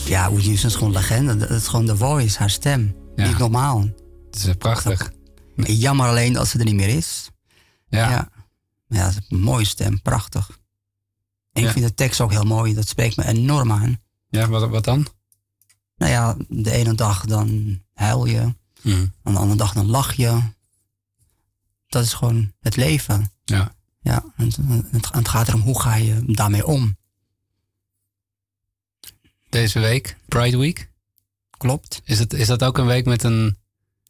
Ja, 0.05 0.21
Whitney 0.23 0.45
Houston 0.45 0.69
is 0.69 0.75
gewoon 0.75 0.93
legende. 0.93 1.37
Dat 1.37 1.49
is 1.49 1.67
gewoon 1.67 1.85
de 1.85 1.97
voice, 1.97 2.39
haar 2.39 2.49
stem. 2.49 2.95
Ja. 3.15 3.27
Niet 3.27 3.37
normaal. 3.37 3.79
Het 4.31 4.35
is 4.47 4.53
prachtig. 4.57 5.11
Jammer 5.55 6.07
alleen 6.07 6.33
dat 6.33 6.47
ze 6.47 6.59
er 6.59 6.65
niet 6.65 6.75
meer 6.75 6.95
is. 6.97 7.29
Ja. 7.89 8.09
Ja, 8.09 8.29
ja 8.87 9.05
heeft 9.05 9.21
een 9.29 9.39
mooie 9.39 9.65
stem. 9.65 10.01
Prachtig. 10.01 10.49
En 11.53 11.61
Ja. 11.61 11.67
ik 11.67 11.73
vind 11.73 11.85
de 11.87 11.93
tekst 11.93 12.21
ook 12.21 12.31
heel 12.31 12.43
mooi. 12.43 12.73
Dat 12.73 12.87
spreekt 12.87 13.15
me 13.17 13.25
enorm 13.25 13.71
aan. 13.71 14.01
Ja, 14.29 14.47
wat, 14.47 14.69
wat 14.69 14.83
dan? 14.83 15.07
Nou 15.95 16.11
ja, 16.11 16.35
de 16.49 16.71
ene 16.71 16.93
dag 16.93 17.25
dan 17.25 17.79
huil 17.93 18.25
je. 18.25 18.55
Mhm. 18.81 19.05
En 19.23 19.33
de 19.33 19.39
andere 19.39 19.57
dag 19.57 19.73
dan 19.73 19.89
lach 19.89 20.13
je. 20.13 20.41
Dat 21.87 22.03
is 22.03 22.13
gewoon 22.13 22.53
het 22.59 22.75
leven. 22.75 23.31
Ja. 23.43 23.75
Ja, 24.01 24.23
en 24.35 24.51
het, 25.11 25.27
gaat 25.27 25.47
erom 25.47 25.61
hoe 25.61 25.81
ga 25.81 25.95
je 25.95 26.23
daarmee 26.25 26.65
om. 26.65 26.97
Deze 29.49 29.79
week, 29.79 30.17
Pride 30.25 30.57
Week. 30.57 30.91
Klopt. 31.57 32.01
Is, 32.03 32.19
het, 32.19 32.33
is 32.33 32.47
dat 32.47 32.63
ook 32.63 32.77
een 32.77 32.85
week 32.85 33.05
met 33.05 33.23
een, 33.23 33.57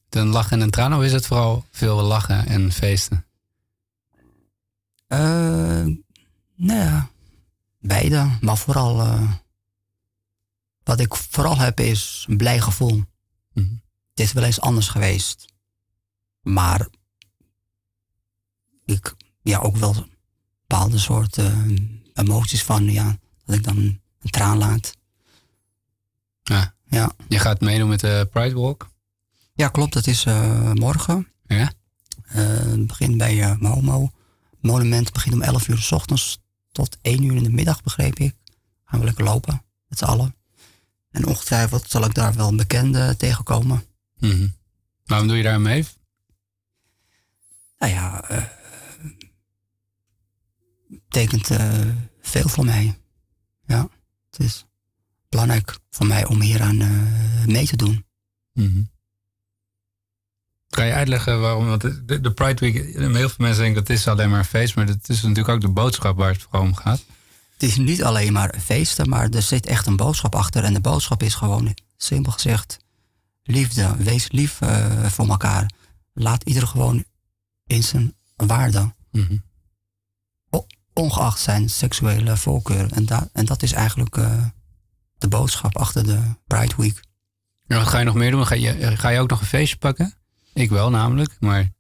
een 0.10 0.28
lach 0.28 0.52
en 0.52 0.62
een 0.62 0.70
traan? 0.70 0.96
Of 0.96 1.04
is 1.04 1.12
het 1.12 1.26
vooral 1.26 1.66
veel 1.72 2.02
lachen 2.02 2.46
en 2.46 2.72
feesten? 2.72 3.26
Eh, 5.08 5.20
nou 6.56 6.80
ja, 6.80 7.10
beide. 7.80 8.38
Maar 8.42 8.58
vooral, 8.58 9.02
eh, 9.02 9.32
wat 10.84 11.00
ik 11.00 11.16
vooral 11.16 11.58
heb 11.58 11.80
is 11.80 12.26
een 12.30 12.38
blij 12.38 12.60
gevoel. 12.60 13.04
Mhm. 13.54 13.74
Het 14.10 14.20
is 14.20 14.32
wel 14.32 14.44
eens 14.44 14.60
anders 14.62 14.88
geweest. 14.88 15.46
Maar 16.42 16.88
ik, 18.86 19.16
ja, 19.42 19.60
ook 19.60 19.76
wel 19.76 20.08
bepaalde 20.68 20.98
soort 20.98 21.38
eh, 21.38 21.66
emoties 22.14 22.64
van, 22.64 22.84
ja, 22.84 23.18
dat 23.46 23.56
ik 23.56 23.64
dan 23.64 23.78
een 23.78 24.30
traan 24.30 24.58
laat. 24.58 24.96
Ja. 26.44 26.74
Ja, 26.86 27.12
Je 27.28 27.40
gaat 27.40 27.62
meedoen 27.62 27.90
met 27.90 28.00
de 28.00 28.28
Pride 28.32 28.56
Walk? 28.56 28.90
ja 29.56 29.68
klopt. 29.68 29.94
Dat 29.94 30.08
is 30.08 30.26
eh, 30.26 30.72
morgen. 30.72 31.28
Ja? 31.48 31.72
Eh, 32.24 32.46
het 32.46 32.88
begint 32.88 33.18
bij 33.18 33.42
eh 33.42 33.58
Momo. 33.58 34.12
Monument 34.60 35.12
begint 35.12 35.36
om 35.36 35.42
11 35.42 35.68
uur 35.68 35.78
s 35.78 35.92
ochtends 35.92 36.40
tot 36.72 36.98
1 37.02 37.24
uur 37.24 37.36
in 37.36 37.44
de 37.44 37.50
middag, 37.52 37.84
begreep 37.84 38.20
ik. 38.20 38.36
Gaan 38.86 39.00
we 39.00 39.06
lekker 39.06 39.24
lopen, 39.24 39.66
met 39.88 39.98
z'n 39.98 40.06
allen. 40.06 40.36
En 41.14 41.26
ongetwijfeld 41.26 41.90
zal 41.90 42.06
ik 42.06 42.14
daar 42.14 42.34
wel 42.34 42.48
een 42.48 42.58
bekende 42.58 43.16
tegenkomen. 43.18 43.86
Mhm. 44.20 44.48
Waarom 45.06 45.28
doe 45.28 45.38
je 45.38 45.44
daar 45.44 45.62
mee? 45.62 45.88
Nou 47.78 47.92
ja, 47.94 48.30
eh 48.30 48.44
betekent 50.90 51.50
eh, 51.50 51.80
veel 52.22 52.50
voor 52.50 52.66
mij. 52.66 53.00
Ja, 53.66 53.90
het 54.30 54.40
is 54.40 54.66
belangrijk 55.30 55.78
voor 55.90 56.06
mij 56.06 56.26
om 56.26 56.42
hieraan 56.42 56.82
eh 56.82 57.46
mee 57.46 57.68
te 57.68 57.76
doen. 57.76 58.06
Mhm. 58.54 58.82
Kan 60.70 60.86
je 60.86 60.94
uitleggen 60.94 61.40
waarom? 61.40 61.66
Want 61.66 61.82
de, 61.82 62.22
de 62.22 62.32
Pride 62.32 62.60
Week, 62.60 62.96
heel 62.96 63.30
veel 63.30 63.36
mensen 63.38 63.64
denken 63.64 63.84
dat 63.86 63.96
is 63.96 64.08
alleen 64.08 64.30
maar 64.30 64.40
een 64.40 64.46
feest, 64.46 64.76
maar 64.76 64.88
het 64.88 65.10
is 65.10 65.22
natuurlijk 65.22 65.50
ook 65.50 65.62
de 65.62 65.68
boodschap 65.68 66.18
waar 66.18 66.32
het 66.32 66.42
vooral 66.42 66.62
om 66.62 66.76
gaat. 66.76 67.06
Het 67.64 67.72
is 67.72 67.78
niet 67.78 68.04
alleen 68.04 68.34
maar 68.34 68.56
feesten, 68.60 69.10
maar 69.10 69.30
er 69.30 69.42
zit 69.42 69.66
echt 69.66 69.88
een 69.88 69.96
boodschap 69.96 70.36
achter. 70.36 70.64
En 70.64 70.74
de 70.74 70.80
boodschap 70.80 71.24
is 71.24 71.36
gewoon, 71.36 71.74
simpel 71.98 72.32
gezegd, 72.32 72.78
liefde. 73.44 73.96
Wees 73.98 74.32
lief 74.32 74.62
eh, 74.62 75.06
voor 75.06 75.28
elkaar. 75.28 75.72
Laat 76.14 76.44
ieder 76.44 76.68
gewoon 76.68 77.06
in 77.66 77.84
zijn 77.84 78.14
waarde. 78.36 78.94
Mhm. 79.12 79.38
Ongeacht 80.94 81.40
zijn 81.40 81.70
seksuele 81.70 82.38
voorkeur. 82.38 82.92
En, 82.92 83.06
da 83.06 83.30
en 83.34 83.46
dat 83.46 83.64
is 83.64 83.72
eigenlijk 83.72 84.18
eh, 84.18 84.46
de 85.18 85.28
boodschap 85.28 85.78
achter 85.78 86.04
de 86.04 86.20
Pride 86.48 86.76
Week. 86.78 87.04
Ja, 87.66 87.78
wat 87.78 87.88
ga 87.88 88.00
je 88.00 88.06
nog 88.06 88.16
meer 88.16 88.32
doen? 88.32 88.48
Ga 88.48 88.56
je, 88.56 88.98
ga 88.98 89.10
je 89.10 89.20
ook 89.20 89.30
nog 89.30 89.40
een 89.40 89.46
feestje 89.46 89.78
pakken? 89.78 90.14
Ik 90.54 90.70
wel 90.70 90.90
namelijk, 90.90 91.38
maar 91.40 91.72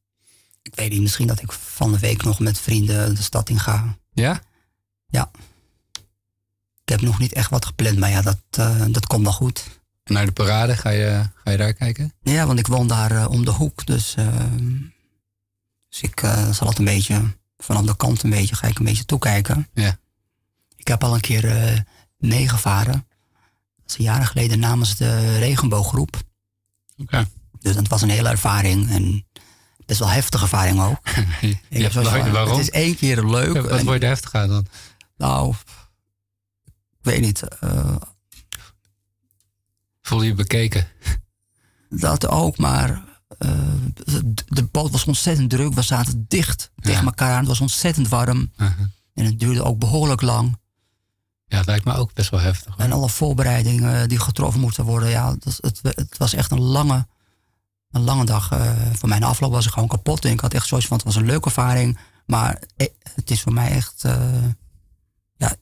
Ik 0.62 0.76
weet 0.76 0.92
niet, 0.92 1.02
misschien 1.02 1.28
dat 1.28 1.42
ik 1.42 1.52
van 1.52 1.92
de 1.92 2.00
week 2.00 2.24
nog 2.24 2.40
met 2.40 2.60
vrienden 2.60 3.16
de 3.16 3.22
stad 3.22 3.50
in 3.50 3.60
ga. 3.60 3.98
ja? 4.14 4.42
Ja. 5.08 5.32
Ik 6.86 6.90
heb 6.90 7.02
nog 7.02 7.20
niet 7.20 7.34
echt 7.34 7.50
wat 7.50 7.66
gepland, 7.66 7.98
maar 7.98 8.10
ja, 8.10 8.22
dat, 8.22 8.42
eh, 8.50 8.82
dat 8.90 9.08
komt 9.08 9.24
wel 9.24 9.34
goed. 9.34 9.82
Naar 10.04 10.26
de 10.26 10.32
parade, 10.32 10.76
ga 10.78 10.90
je, 10.90 11.30
ga 11.44 11.52
je 11.52 11.58
daar 11.58 11.74
kijken? 11.74 12.14
Ja, 12.22 12.46
want 12.48 12.60
ik 12.60 12.68
woon 12.68 12.88
daar 12.88 13.12
eh, 13.12 13.30
om 13.30 13.46
de 13.46 13.52
hoek. 13.52 13.86
Dus, 13.86 14.16
eh, 14.16 14.28
dus 15.90 16.02
ik 16.02 16.22
eh, 16.22 16.50
zal 16.50 16.68
het 16.68 16.78
een 16.78 16.86
beetje 16.86 17.22
vanaf 17.58 17.86
de 17.86 17.96
kant 17.96 18.24
een 18.24 18.30
beetje, 18.30 18.56
ga 18.56 18.68
ik 18.68 18.80
een 18.80 18.86
beetje 18.86 19.06
toekijken. 19.06 19.68
Ja. 19.74 19.98
Ik 20.76 20.88
heb 20.88 21.04
al 21.04 21.14
een 21.14 21.22
keer 21.22 21.84
meegevaren. 22.18 23.08
Dat 23.76 24.00
is 24.00 24.06
jaren 24.06 24.28
geleden 24.28 24.60
namens 24.60 24.96
de 24.96 25.38
regenbooggroep. 25.38 26.22
Oké. 26.98 27.28
Dus 27.60 27.76
dat 27.76 27.88
was 27.88 28.02
een 28.02 28.10
hele 28.10 28.30
ervaring. 28.30 28.90
En 28.90 29.26
best 29.86 30.00
wel 30.00 30.10
heftige 30.10 30.44
ervaring 30.44 30.82
ook. 30.82 31.10
Ik 31.70 31.82
heb 31.82 31.92
van, 31.92 32.32
waarom? 32.32 32.58
Het 32.58 32.60
is 32.60 32.70
één 32.70 32.96
keer 32.96 33.26
leuk. 33.26 33.54
Wat 33.54 33.80
en- 33.80 33.86
word 33.86 34.02
je 34.02 34.08
heftig 34.08 34.34
aan 34.34 34.50
dan? 34.50 34.66
nou, 35.18 35.54
weet 37.04 37.22
niet. 37.22 37.42
eh, 37.60 37.96
Voel 40.02 40.22
je 40.22 40.28
je 40.28 40.34
bekeken? 40.36 40.88
Dat 41.90 42.28
ook, 42.28 42.58
maar 42.58 43.04
eh, 43.38 43.50
de, 44.46 44.64
boot 44.72 44.92
was 44.92 45.06
ontzettend 45.06 45.50
druk. 45.50 45.74
We 45.74 45.82
zaten 45.82 46.26
dicht 46.28 46.72
tegen 46.76 47.06
elkaar 47.06 47.32
aan. 47.32 47.38
Het 47.40 47.48
was 47.48 47.62
ontzettend 47.62 48.08
warm. 48.08 48.52
Uh-huh. 48.58 48.86
En 49.14 49.26
het 49.26 49.40
duurde 49.40 49.64
ook 49.64 49.80
behoorlijk 49.80 50.22
lang. 50.22 50.58
Ja, 51.46 51.58
het 51.58 51.68
lijkt 51.68 51.86
me 51.86 51.94
ook 51.94 52.14
best 52.14 52.30
wel 52.30 52.40
heftig. 52.40 52.74
hoor. 52.76 52.84
En 52.86 52.92
alle 52.92 53.10
voorbereidingen 53.10 54.10
die 54.10 54.20
getroffen 54.20 54.62
moesten 54.62 54.86
worden. 54.86 55.10
Ja, 55.10 55.36
dat, 55.40 55.58
het, 55.62 55.80
het 55.84 56.18
was 56.18 56.34
echt 56.34 56.52
een 56.52 56.62
lange, 56.62 57.08
een 57.92 58.02
lange 58.04 58.26
dag. 58.26 58.52
eh, 58.52 58.72
voor 58.94 59.10
mijn 59.10 59.24
afloop 59.24 59.52
was 59.52 59.66
ik 59.66 59.72
gewoon 59.74 59.88
kapot. 59.88 60.26
En 60.26 60.32
ik 60.32 60.40
had 60.40 60.54
echt 60.54 60.68
zoiets 60.68 60.88
van, 60.88 60.98
het 60.98 61.06
was 61.06 61.16
een 61.16 61.26
leuke 61.26 61.46
ervaring. 61.48 61.98
Maar 62.26 62.62
het 63.16 63.32
is 63.32 63.42
voor 63.42 63.54
mij 63.54 63.70
echt 63.72 64.04
ja, 65.36 65.56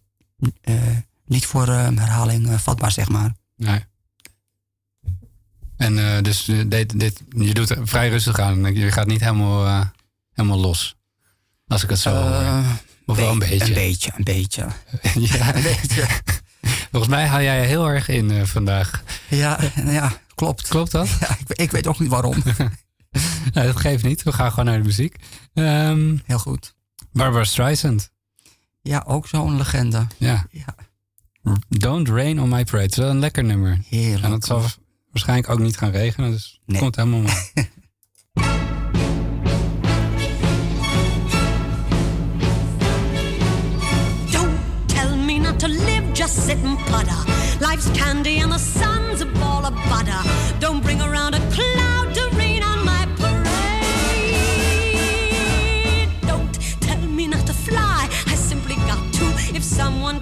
niet 1.32 1.45
voor 1.45 1.67
eh, 1.67 1.88
herhaling 1.95 2.49
eh, 2.49 2.57
vatbaar, 2.57 2.91
zeg 2.91 3.09
maar. 3.09 3.32
Nee. 3.55 3.86
En 5.77 6.15
eh, 6.15 6.23
dus 6.23 6.43
dit, 6.67 6.99
dit, 6.99 7.21
je 7.29 7.53
doet 7.53 7.75
vrij 7.84 8.09
rustig 8.09 8.39
aan. 8.39 8.75
Je 8.75 8.91
gaat 8.91 9.07
niet 9.07 9.19
helemaal, 9.19 9.89
helemaal 10.34 10.59
los. 10.59 10.95
Als 11.67 11.84
ik 11.84 11.89
het 11.89 11.99
zo 11.99 12.11
Of 13.05 13.17
wel 13.17 13.32
een 13.32 13.39
beetje. 13.39 13.65
Een 13.65 13.73
beetje, 13.73 14.11
een 14.17 14.23
beetje. 14.23 14.67
ja. 15.32 15.55
Een 15.55 15.61
beetje. 15.61 16.07
Volgens 16.91 17.11
mij 17.11 17.25
haal 17.27 17.41
jij 17.41 17.65
heel 17.65 17.88
erg 17.88 18.07
in 18.07 18.47
vandaag. 18.47 19.03
Ja, 19.29 19.59
ja, 19.86 20.13
klopt. 20.36 20.67
Klopt 20.67 20.91
dat? 20.91 21.09
Ja, 21.19 21.38
ik, 21.39 21.57
ik 21.57 21.71
weet 21.71 21.88
ook 21.88 21.99
niet 21.99 22.09
waarom. 22.09 22.43
Dat 23.51 23.79
geeft 23.79 24.03
niet. 24.03 24.23
We 24.23 24.32
gaan 24.34 24.49
gewoon 24.49 24.65
naar 24.65 24.77
de 24.77 24.84
muziek. 24.84 25.15
Ehm, 25.53 26.17
Heel 26.25 26.39
goed. 26.39 26.75
Barbara 27.11 27.43
Streisand. 27.43 28.11
Ja, 28.82 29.03
ook 29.07 29.27
zo'n 29.27 29.57
legende. 29.57 30.07
Ja. 30.17 30.45
Ja. 30.51 30.75
Don't 31.69 32.07
Rain 32.09 32.39
on 32.39 32.49
My 32.49 32.63
Parade. 32.63 32.87
Dat 32.87 32.91
is 32.91 32.95
wel 32.97 33.09
een 33.09 33.19
lekker 33.19 33.43
nummer. 33.43 33.77
Heerlijk. 33.89 34.23
En 34.23 34.31
het 34.31 34.45
zal 34.45 34.61
waarschijnlijk 35.11 35.49
ook 35.49 35.59
niet 35.59 35.77
gaan 35.77 35.91
regenen. 35.91 36.31
Dus 36.31 36.59
het 36.65 36.71
Nee. 36.71 36.79
komt 36.81 36.95
helemaal 36.95 37.19
mooi. 37.19 37.33
Don't 44.31 44.57
tell 44.87 45.15
me 45.17 45.37
not 45.39 45.59
to 45.59 45.67
live, 45.67 46.03
just 46.13 46.45
sit 46.47 46.57
and 46.63 46.77
putter. 46.91 47.17
Life's 47.59 47.89
candy 47.91 48.39
and 48.39 48.51
the 48.51 48.57
sun's 48.59 49.21
a 49.21 49.25
ball 49.25 49.65
of 49.65 49.73
butter. 49.89 50.21
Don't 50.59 50.81
bring 50.81 51.01
around 51.01 51.35
a 51.35 51.39
cloud 51.51 52.13
to 52.15 52.29
rain 52.37 52.63
on 52.63 52.83
my 52.85 53.05
parade. 53.17 53.39
Don't 56.27 56.53
tell 56.81 57.01
me 57.17 57.27
not 57.27 57.45
to 57.47 57.53
fly, 57.53 58.07
I 58.27 58.35
simply 58.35 58.75
got 58.89 59.01
to. 59.13 59.25
If 59.55 59.63
someone 59.63 60.19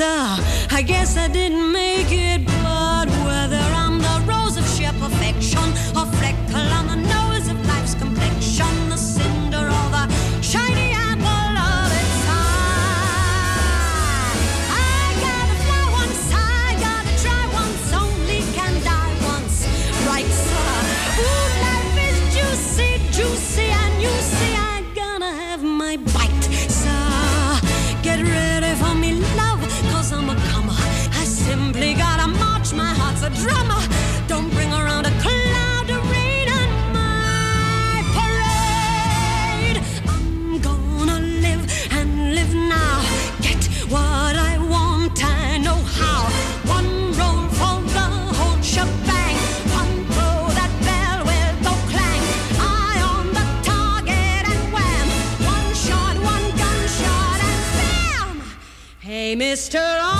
hat. 0.00 0.40
I 0.70 0.82
guess 0.82 1.16
I 1.16 1.28
didn't 1.28 1.72
make 1.72 2.10
it, 2.10 2.44
but 2.62 3.08
whether 3.24 3.62
I'm 3.82 3.98
the 3.98 4.22
rose 4.26 4.56
of 4.56 4.66
sheer 4.68 4.92
perfection 4.98 5.59
Mr. 59.40 60.19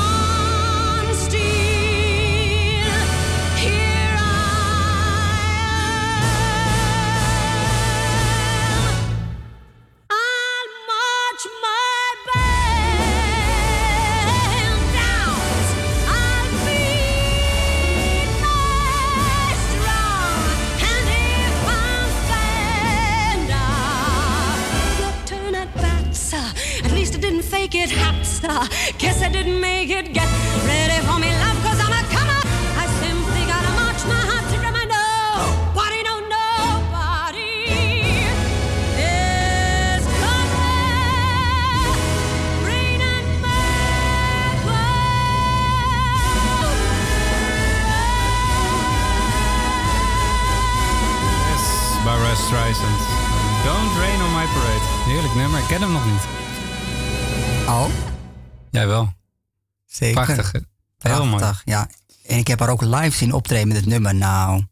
Zeker. 60.14 60.34
Prachtig. 60.34 60.62
Heel 60.98 61.26
mooi. 61.26 61.44
ja. 61.64 61.88
En 62.26 62.38
ik 62.38 62.46
heb 62.46 62.58
haar 62.58 62.68
ook 62.68 62.82
live 62.82 63.16
zien 63.16 63.32
optreden 63.32 63.68
met 63.68 63.76
het 63.76 63.86
nummer. 63.86 64.14
Nou, 64.14 64.64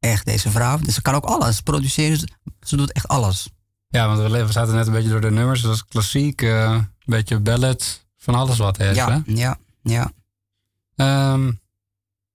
echt 0.00 0.24
deze 0.24 0.50
vrouw. 0.50 0.78
Dus 0.78 0.94
ze 0.94 1.02
kan 1.02 1.14
ook 1.14 1.24
alles 1.24 1.60
produceren. 1.60 2.30
Ze 2.60 2.76
doet 2.76 2.92
echt 2.92 3.08
alles. 3.08 3.48
Ja, 3.88 4.06
want 4.16 4.32
we 4.32 4.52
zaten 4.52 4.74
net 4.74 4.86
een 4.86 4.92
beetje 4.92 5.08
door 5.08 5.20
de 5.20 5.30
nummers. 5.30 5.60
Dat 5.60 5.74
is 5.74 5.84
klassiek, 5.84 6.42
eh, 6.42 6.70
een 6.70 6.88
beetje 7.04 7.40
ballet. 7.40 8.04
van 8.16 8.34
alles 8.34 8.58
wat 8.58 8.76
heeft. 8.76 8.96
Ja, 8.96 9.10
hè? 9.10 9.20
ja, 9.24 9.58
ja. 9.82 10.12
Ehm, 10.96 11.52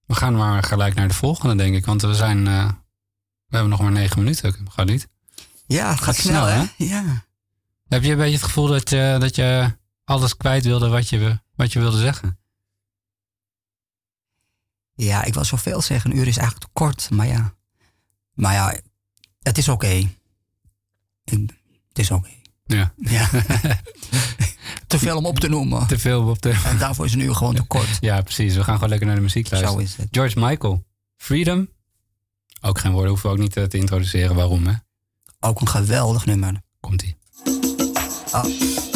we 0.05 0.15
gaan 0.15 0.35
maar 0.35 0.63
gelijk 0.63 0.95
naar 0.95 1.07
de 1.07 1.13
volgende, 1.13 1.55
denk 1.55 1.75
ik. 1.75 1.85
Want 1.85 2.01
we 2.01 2.15
zijn, 2.15 2.47
eh, 2.47 2.65
we 3.47 3.55
hebben 3.55 3.69
nog 3.69 3.81
maar 3.81 3.91
negen 3.91 4.19
minuten. 4.19 4.55
Gaat 4.69 4.85
niet? 4.85 5.07
Ja, 5.67 5.89
het 5.89 6.01
gaat, 6.01 6.15
snel, 6.15 6.45
snel, 6.45 6.45
hè? 6.45 6.65
Ja. 6.77 7.25
Heb 7.87 8.03
je 8.03 8.11
een 8.11 8.17
beetje 8.17 8.35
het 8.35 8.43
gevoel 8.43 8.67
dat 8.67 8.89
je, 8.89 9.15
dat 9.19 9.35
je 9.35 9.77
alles 10.03 10.37
kwijt 10.37 10.65
wilde 10.65 10.89
wat 10.89 11.09
je, 11.09 11.39
wat 11.55 11.73
je 11.73 11.79
wilde 11.79 11.97
zeggen? 11.99 12.39
Ja, 14.93 15.23
ik 15.23 15.33
wil 15.33 15.45
zoveel 15.45 15.81
zeggen. 15.81 16.11
Een 16.11 16.17
uur 16.17 16.27
is 16.27 16.37
eigenlijk 16.37 16.67
te 16.67 16.71
kort, 16.73 17.09
maar 17.09 17.27
ja. 17.27 17.53
Maar 18.33 18.53
ja, 18.53 18.79
het 19.41 19.57
is 19.57 19.69
oké. 19.69 20.09
Het 21.23 21.99
is 21.99 22.11
oké. 22.11 22.29
Ja. 22.65 22.93
ja. 22.95 23.29
te 24.87 24.99
veel 24.99 25.17
om 25.17 25.25
op 25.25 25.39
te 25.39 25.49
noemen. 25.49 25.87
Te 25.87 25.99
veel 25.99 26.21
om 26.21 26.29
op 26.29 26.37
te 26.37 26.61
En 26.65 26.77
daarvoor 26.77 27.05
is 27.05 27.13
een 27.13 27.19
uur 27.19 27.35
gewoon 27.35 27.55
te 27.55 27.63
kort. 27.63 27.97
Ja, 27.99 28.21
precies. 28.21 28.55
We 28.55 28.63
gaan 28.63 28.73
gewoon 28.73 28.89
lekker 28.89 29.07
naar 29.07 29.15
de 29.15 29.21
muziek 29.21 29.51
luisteren. 29.51 29.77
Zo 29.79 29.83
is 29.83 29.95
het. 29.95 30.07
George 30.11 30.39
Michael, 30.39 30.83
Freedom. 31.17 31.69
Ook 32.61 32.79
geen 32.79 32.91
woorden, 32.91 33.09
hoeven 33.09 33.29
we 33.29 33.35
ook 33.35 33.41
niet 33.41 33.57
eh, 33.57 33.63
te 33.63 33.77
introduceren 33.77 34.35
waarom, 34.35 34.67
hè? 34.67 34.73
Ook 35.39 35.61
een 35.61 35.67
geweldig 35.67 36.25
nummer. 36.25 36.61
Komt-ie. 36.79 37.17
Oh. 38.31 38.90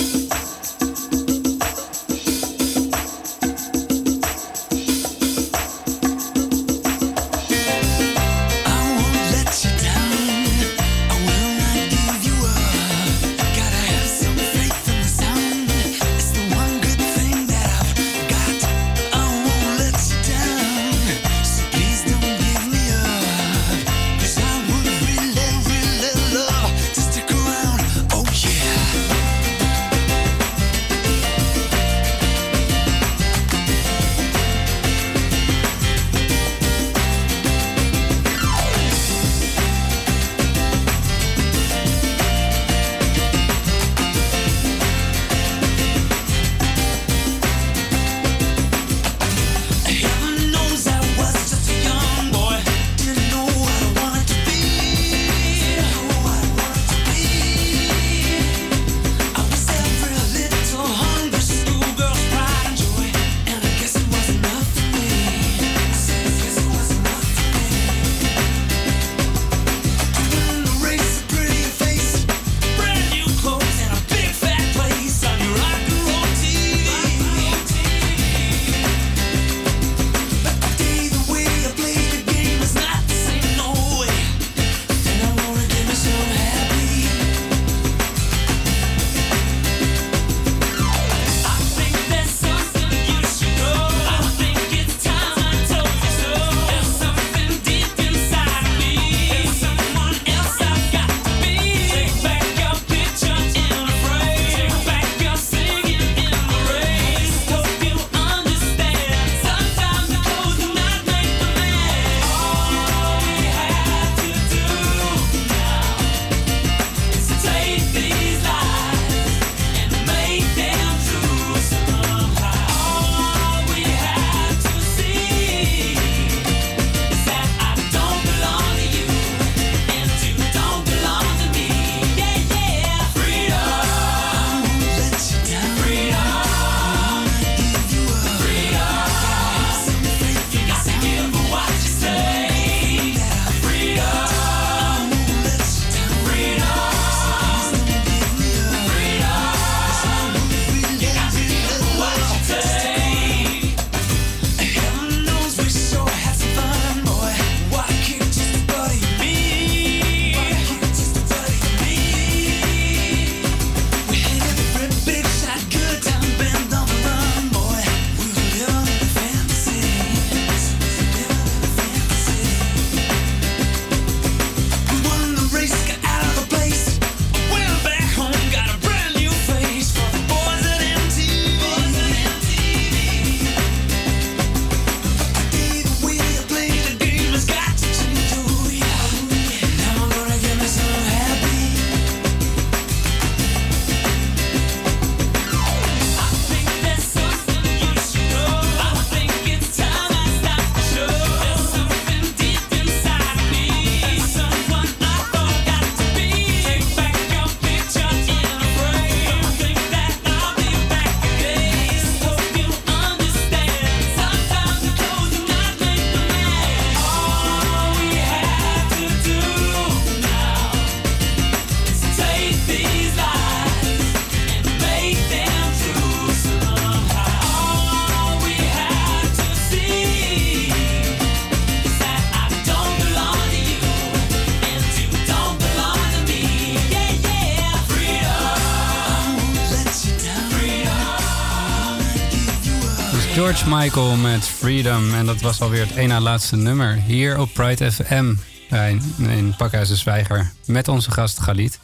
George 243.36 243.70
Michael 243.70 244.16
met 244.16 244.44
Freedom. 244.48 245.14
En 245.14 245.26
dat 245.26 245.42
was 245.42 245.62
alweer 245.62 245.88
het 245.88 245.96
ene 245.96 246.08
na 246.08 246.20
laatste 246.20 246.56
nummer. 246.56 246.96
Hier 246.96 247.40
op 247.40 247.54
Pride 247.54 247.92
FM 247.92 248.34
in, 248.70 249.02
in 249.30 249.56
Pakhuis 249.56 249.88
de 249.88 249.96
Zwijger. 249.96 250.52
Met 250.66 250.88
onze 250.88 251.12
gast 251.12 251.40
Galit. 251.40 251.80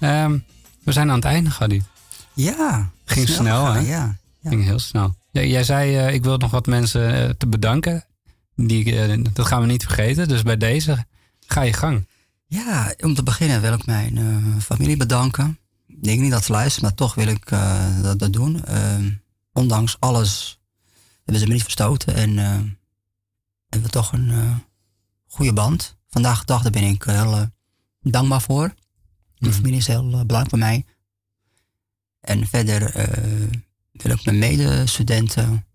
Ehm, 0.00 0.38
we 0.82 0.92
zijn 0.92 1.08
aan 1.08 1.14
het 1.14 1.24
einde, 1.24 1.50
Galit. 1.50 1.82
Ja. 2.32 2.90
Ging 3.04 3.28
snel, 3.28 3.72
hè? 3.72 3.78
Ja, 3.78 4.16
ja, 4.40 4.48
Ging 4.48 4.64
heel 4.64 4.78
snel. 4.78 5.14
jij, 5.30 5.64
zei, 5.64 5.96
eh, 5.96 6.14
ik 6.14 6.22
wil 6.22 6.36
nog 6.36 6.50
wat 6.50 6.66
mensen 6.66 7.14
eh, 7.14 7.30
te 7.30 7.46
bedanken. 7.46 8.04
Die, 8.56 9.00
eh, 9.00 9.18
dat 9.32 9.46
gaan 9.46 9.60
we 9.60 9.66
niet 9.66 9.84
vergeten. 9.84 10.28
Dus 10.28 10.42
bij 10.42 10.56
deze, 10.56 11.06
ga 11.46 11.62
je 11.62 11.72
gang. 11.72 12.08
Ja, 12.46 12.94
om 13.00 13.14
te 13.14 13.22
beginnen 13.22 13.60
wil 13.60 13.72
ik 13.72 13.86
mijn 13.86 14.18
familie 14.62 14.96
bedanken. 14.96 15.58
Ik 15.86 16.02
denk 16.02 16.20
niet 16.20 16.30
dat 16.30 16.44
ze 16.44 16.52
luisteren, 16.52 16.88
maar 16.88 16.98
toch 16.98 17.14
wil 17.14 17.26
ik 17.26 17.48
dat 18.18 18.32
doen. 18.32 18.64
Ehm, 18.64 19.10
ondanks 19.52 19.96
alles 19.98 20.58
hebben 21.24 21.42
ze 21.42 21.46
me 21.46 21.52
niet 21.52 21.62
verstoten 21.62 22.14
en 22.14 22.38
eh, 22.38 22.44
hebben 23.68 23.82
we 23.82 23.88
toch 23.88 24.12
een 24.12 24.30
eh, 24.30 24.56
goede 25.26 25.52
band. 25.52 25.96
Vandaag 26.08 26.38
de 26.38 26.46
dag 26.46 26.62
daar 26.62 26.72
ben 26.72 26.82
ik 26.82 27.02
heel 27.02 27.36
eh, 27.36 27.46
dankbaar 28.00 28.42
voor. 28.42 28.74
Mijn 29.38 29.54
familie 29.54 29.78
is 29.78 29.86
heel 29.86 30.04
eh, 30.04 30.10
belangrijk 30.10 30.48
voor 30.48 30.58
mij. 30.58 30.84
En 32.20 32.46
verder 32.46 32.94
eh, 32.94 33.48
wil 33.92 34.12
ik 34.12 34.24
mijn 34.24 34.38
medestudenten 34.38 35.66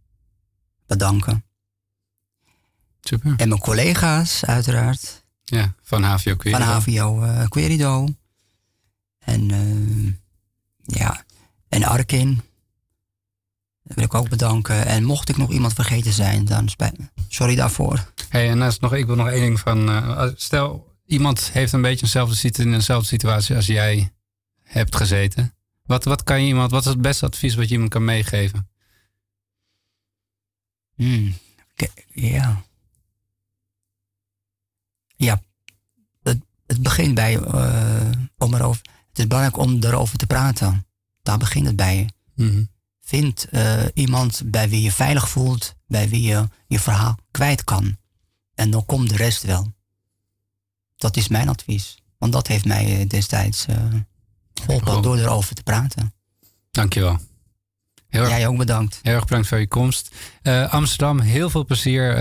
bedanken. 0.86 1.44
Super. 3.02 3.34
En 3.38 3.50
mijn 3.50 3.62
collega's 3.62 4.46
uiteraard. 4.46 5.26
Ja, 5.44 5.74
van 5.82 6.04
HVO 6.04 6.36
Query. 6.36 6.58
Van 6.58 6.68
HVO 6.68 7.22
eh 7.22 7.48
Querido. 7.48 8.08
En 9.20 9.52
eh, 9.52 10.14
ja, 11.00 11.24
en 11.68 11.84
Arkin. 11.84 12.42
Dat 13.90 13.98
wil 13.98 14.06
ik 14.06 14.14
ook 14.14 14.30
bedanken. 14.30 14.86
En 14.86 15.04
mocht 15.04 15.30
ik 15.30 15.38
nog 15.38 15.52
iemand 15.52 15.74
vergeten 15.74 16.14
zijn, 16.14 16.46
dan 16.46 16.70
spijt 16.70 16.98
me. 16.98 17.06
Sorry 17.28 17.56
daarvoor. 17.56 18.14
Hey, 18.30 18.50
en 18.50 18.58
naast 18.58 18.82
nog, 18.82 18.94
ik 18.94 19.06
wil 19.06 19.16
nog 19.16 19.28
één 19.28 19.42
ding 19.42 19.60
van. 19.60 19.90
eh, 19.90 20.30
stel, 20.36 20.96
iemand 21.06 21.52
heeft 21.52 21.74
een 21.74 21.82
beetje 21.82 22.06
eenzelfde, 22.06 22.64
in 22.64 22.72
dezelfde 22.72 23.08
situatie 23.08 23.56
als 23.56 23.66
jij 23.66 24.14
hebt 24.64 24.96
gezeten. 24.96 25.54
Wat, 25.86 26.04
wat 26.04 26.24
kan 26.24 26.42
je 26.42 26.48
iemand, 26.48 26.72
wat 26.72 26.86
is 26.86 26.90
het 26.92 27.02
beste 27.02 27.26
advies 27.26 27.56
wat 27.56 27.68
je 27.68 27.74
iemand 27.74 27.90
kan 27.92 28.06
meegeven? 28.06 28.70
Hmm. 30.96 31.34
Ja. 32.14 32.64
Ja. 35.16 35.42
Het, 36.24 36.40
het 36.68 36.82
begint 36.82 37.16
bij, 37.16 37.38
eh, 37.40 38.12
om 38.38 38.54
erover, 38.54 38.82
het 39.10 39.20
is 39.20 39.28
belangrijk 39.28 39.58
om 39.58 39.84
erover 39.84 40.18
te 40.18 40.28
praten. 40.28 40.88
Daar 41.22 41.38
begint 41.38 41.66
het 41.66 41.76
bij. 41.76 42.10
Mhm. 42.36 42.64
Vind 43.10 43.46
eh, 43.50 43.84
iemand 43.94 44.42
bij 44.46 44.70
wie 44.70 44.82
je 44.82 44.92
veilig 44.92 45.30
voelt, 45.30 45.76
bij 45.88 46.10
wie 46.10 46.22
je 46.22 46.48
je 46.68 46.80
verhaal 46.80 47.18
kwijt 47.32 47.64
kan. 47.64 47.98
En 48.56 48.70
dan 48.70 48.86
komt 48.86 49.10
de 49.10 49.16
rest 49.16 49.44
wel. 49.44 49.74
Dat 50.96 51.18
is 51.18 51.28
mijn 51.28 51.50
advies. 51.50 51.98
Want 52.18 52.34
dat 52.34 52.48
heeft 52.48 52.66
mij 52.66 53.00
eh, 53.00 53.08
destijds 53.08 53.66
eh 53.66 53.76
geholpen 54.54 55.02
door 55.02 55.18
erover 55.18 55.56
te 55.56 55.64
praten. 55.64 56.14
Dankjewel. 56.72 57.20
Heel 58.08 58.22
erg, 58.22 58.30
Jij 58.30 58.48
ook 58.48 58.58
bedankt. 58.58 59.00
heel 59.02 59.14
erg 59.14 59.26
bedankt 59.26 59.48
voor 59.48 59.60
je 59.60 59.68
komst. 59.68 60.16
Amsterdam, 60.70 61.20
heel 61.20 61.50
veel 61.50 61.66
plezier 61.66 62.18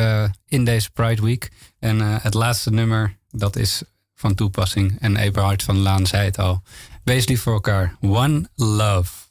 in 0.46 0.64
deze 0.64 0.90
Pride 0.90 1.22
Week. 1.22 1.50
En 1.78 2.00
het 2.00 2.34
laatste 2.34 2.70
nummer, 2.70 3.18
dat 3.30 3.56
is 3.56 3.82
van 4.14 4.34
toepassing. 4.34 5.00
En 5.00 5.16
Eberhard 5.16 5.62
van 5.62 5.76
Laan 5.78 6.06
zei 6.06 6.24
het 6.24 6.38
al. 6.38 6.62
Wees 7.04 7.26
lief 7.26 7.42
voor 7.42 7.52
elkaar. 7.52 7.96
One 8.00 8.48
love. 8.54 9.27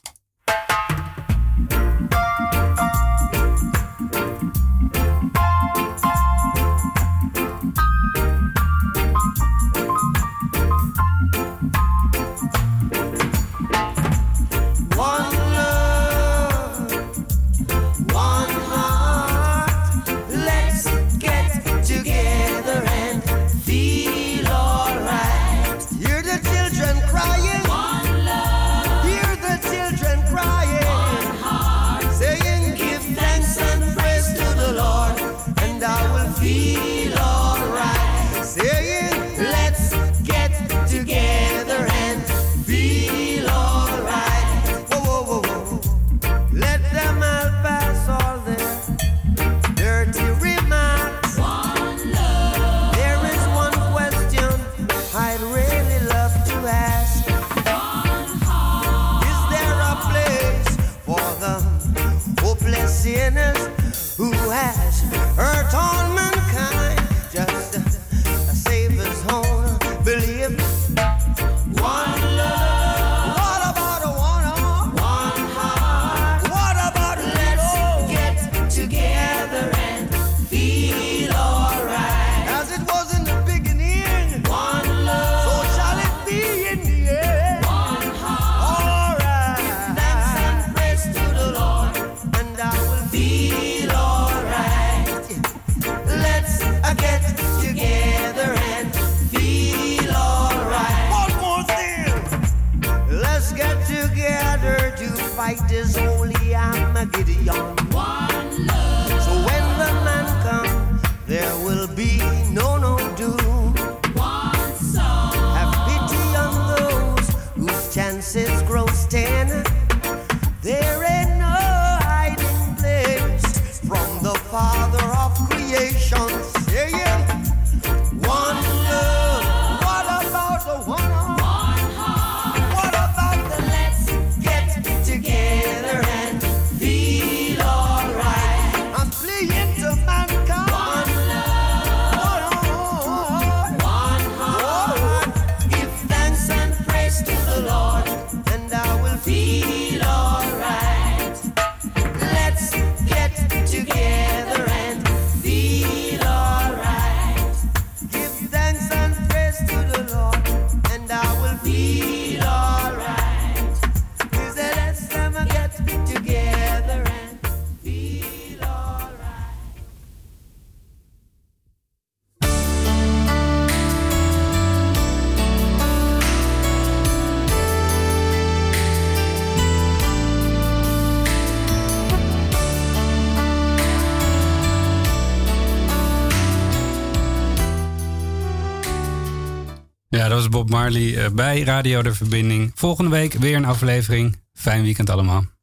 Marley 190.68 191.24
eh, 191.24 191.30
bij 191.30 191.62
Radio 191.62 192.02
De 192.02 192.14
Verbinding. 192.14 192.72
Volgende 192.74 193.10
week 193.10 193.32
weer 193.32 193.56
een 193.56 193.64
aflevering. 193.64 194.36
Fijn 194.52 194.82
weekend 194.82 195.10
allemaal. 195.10 195.57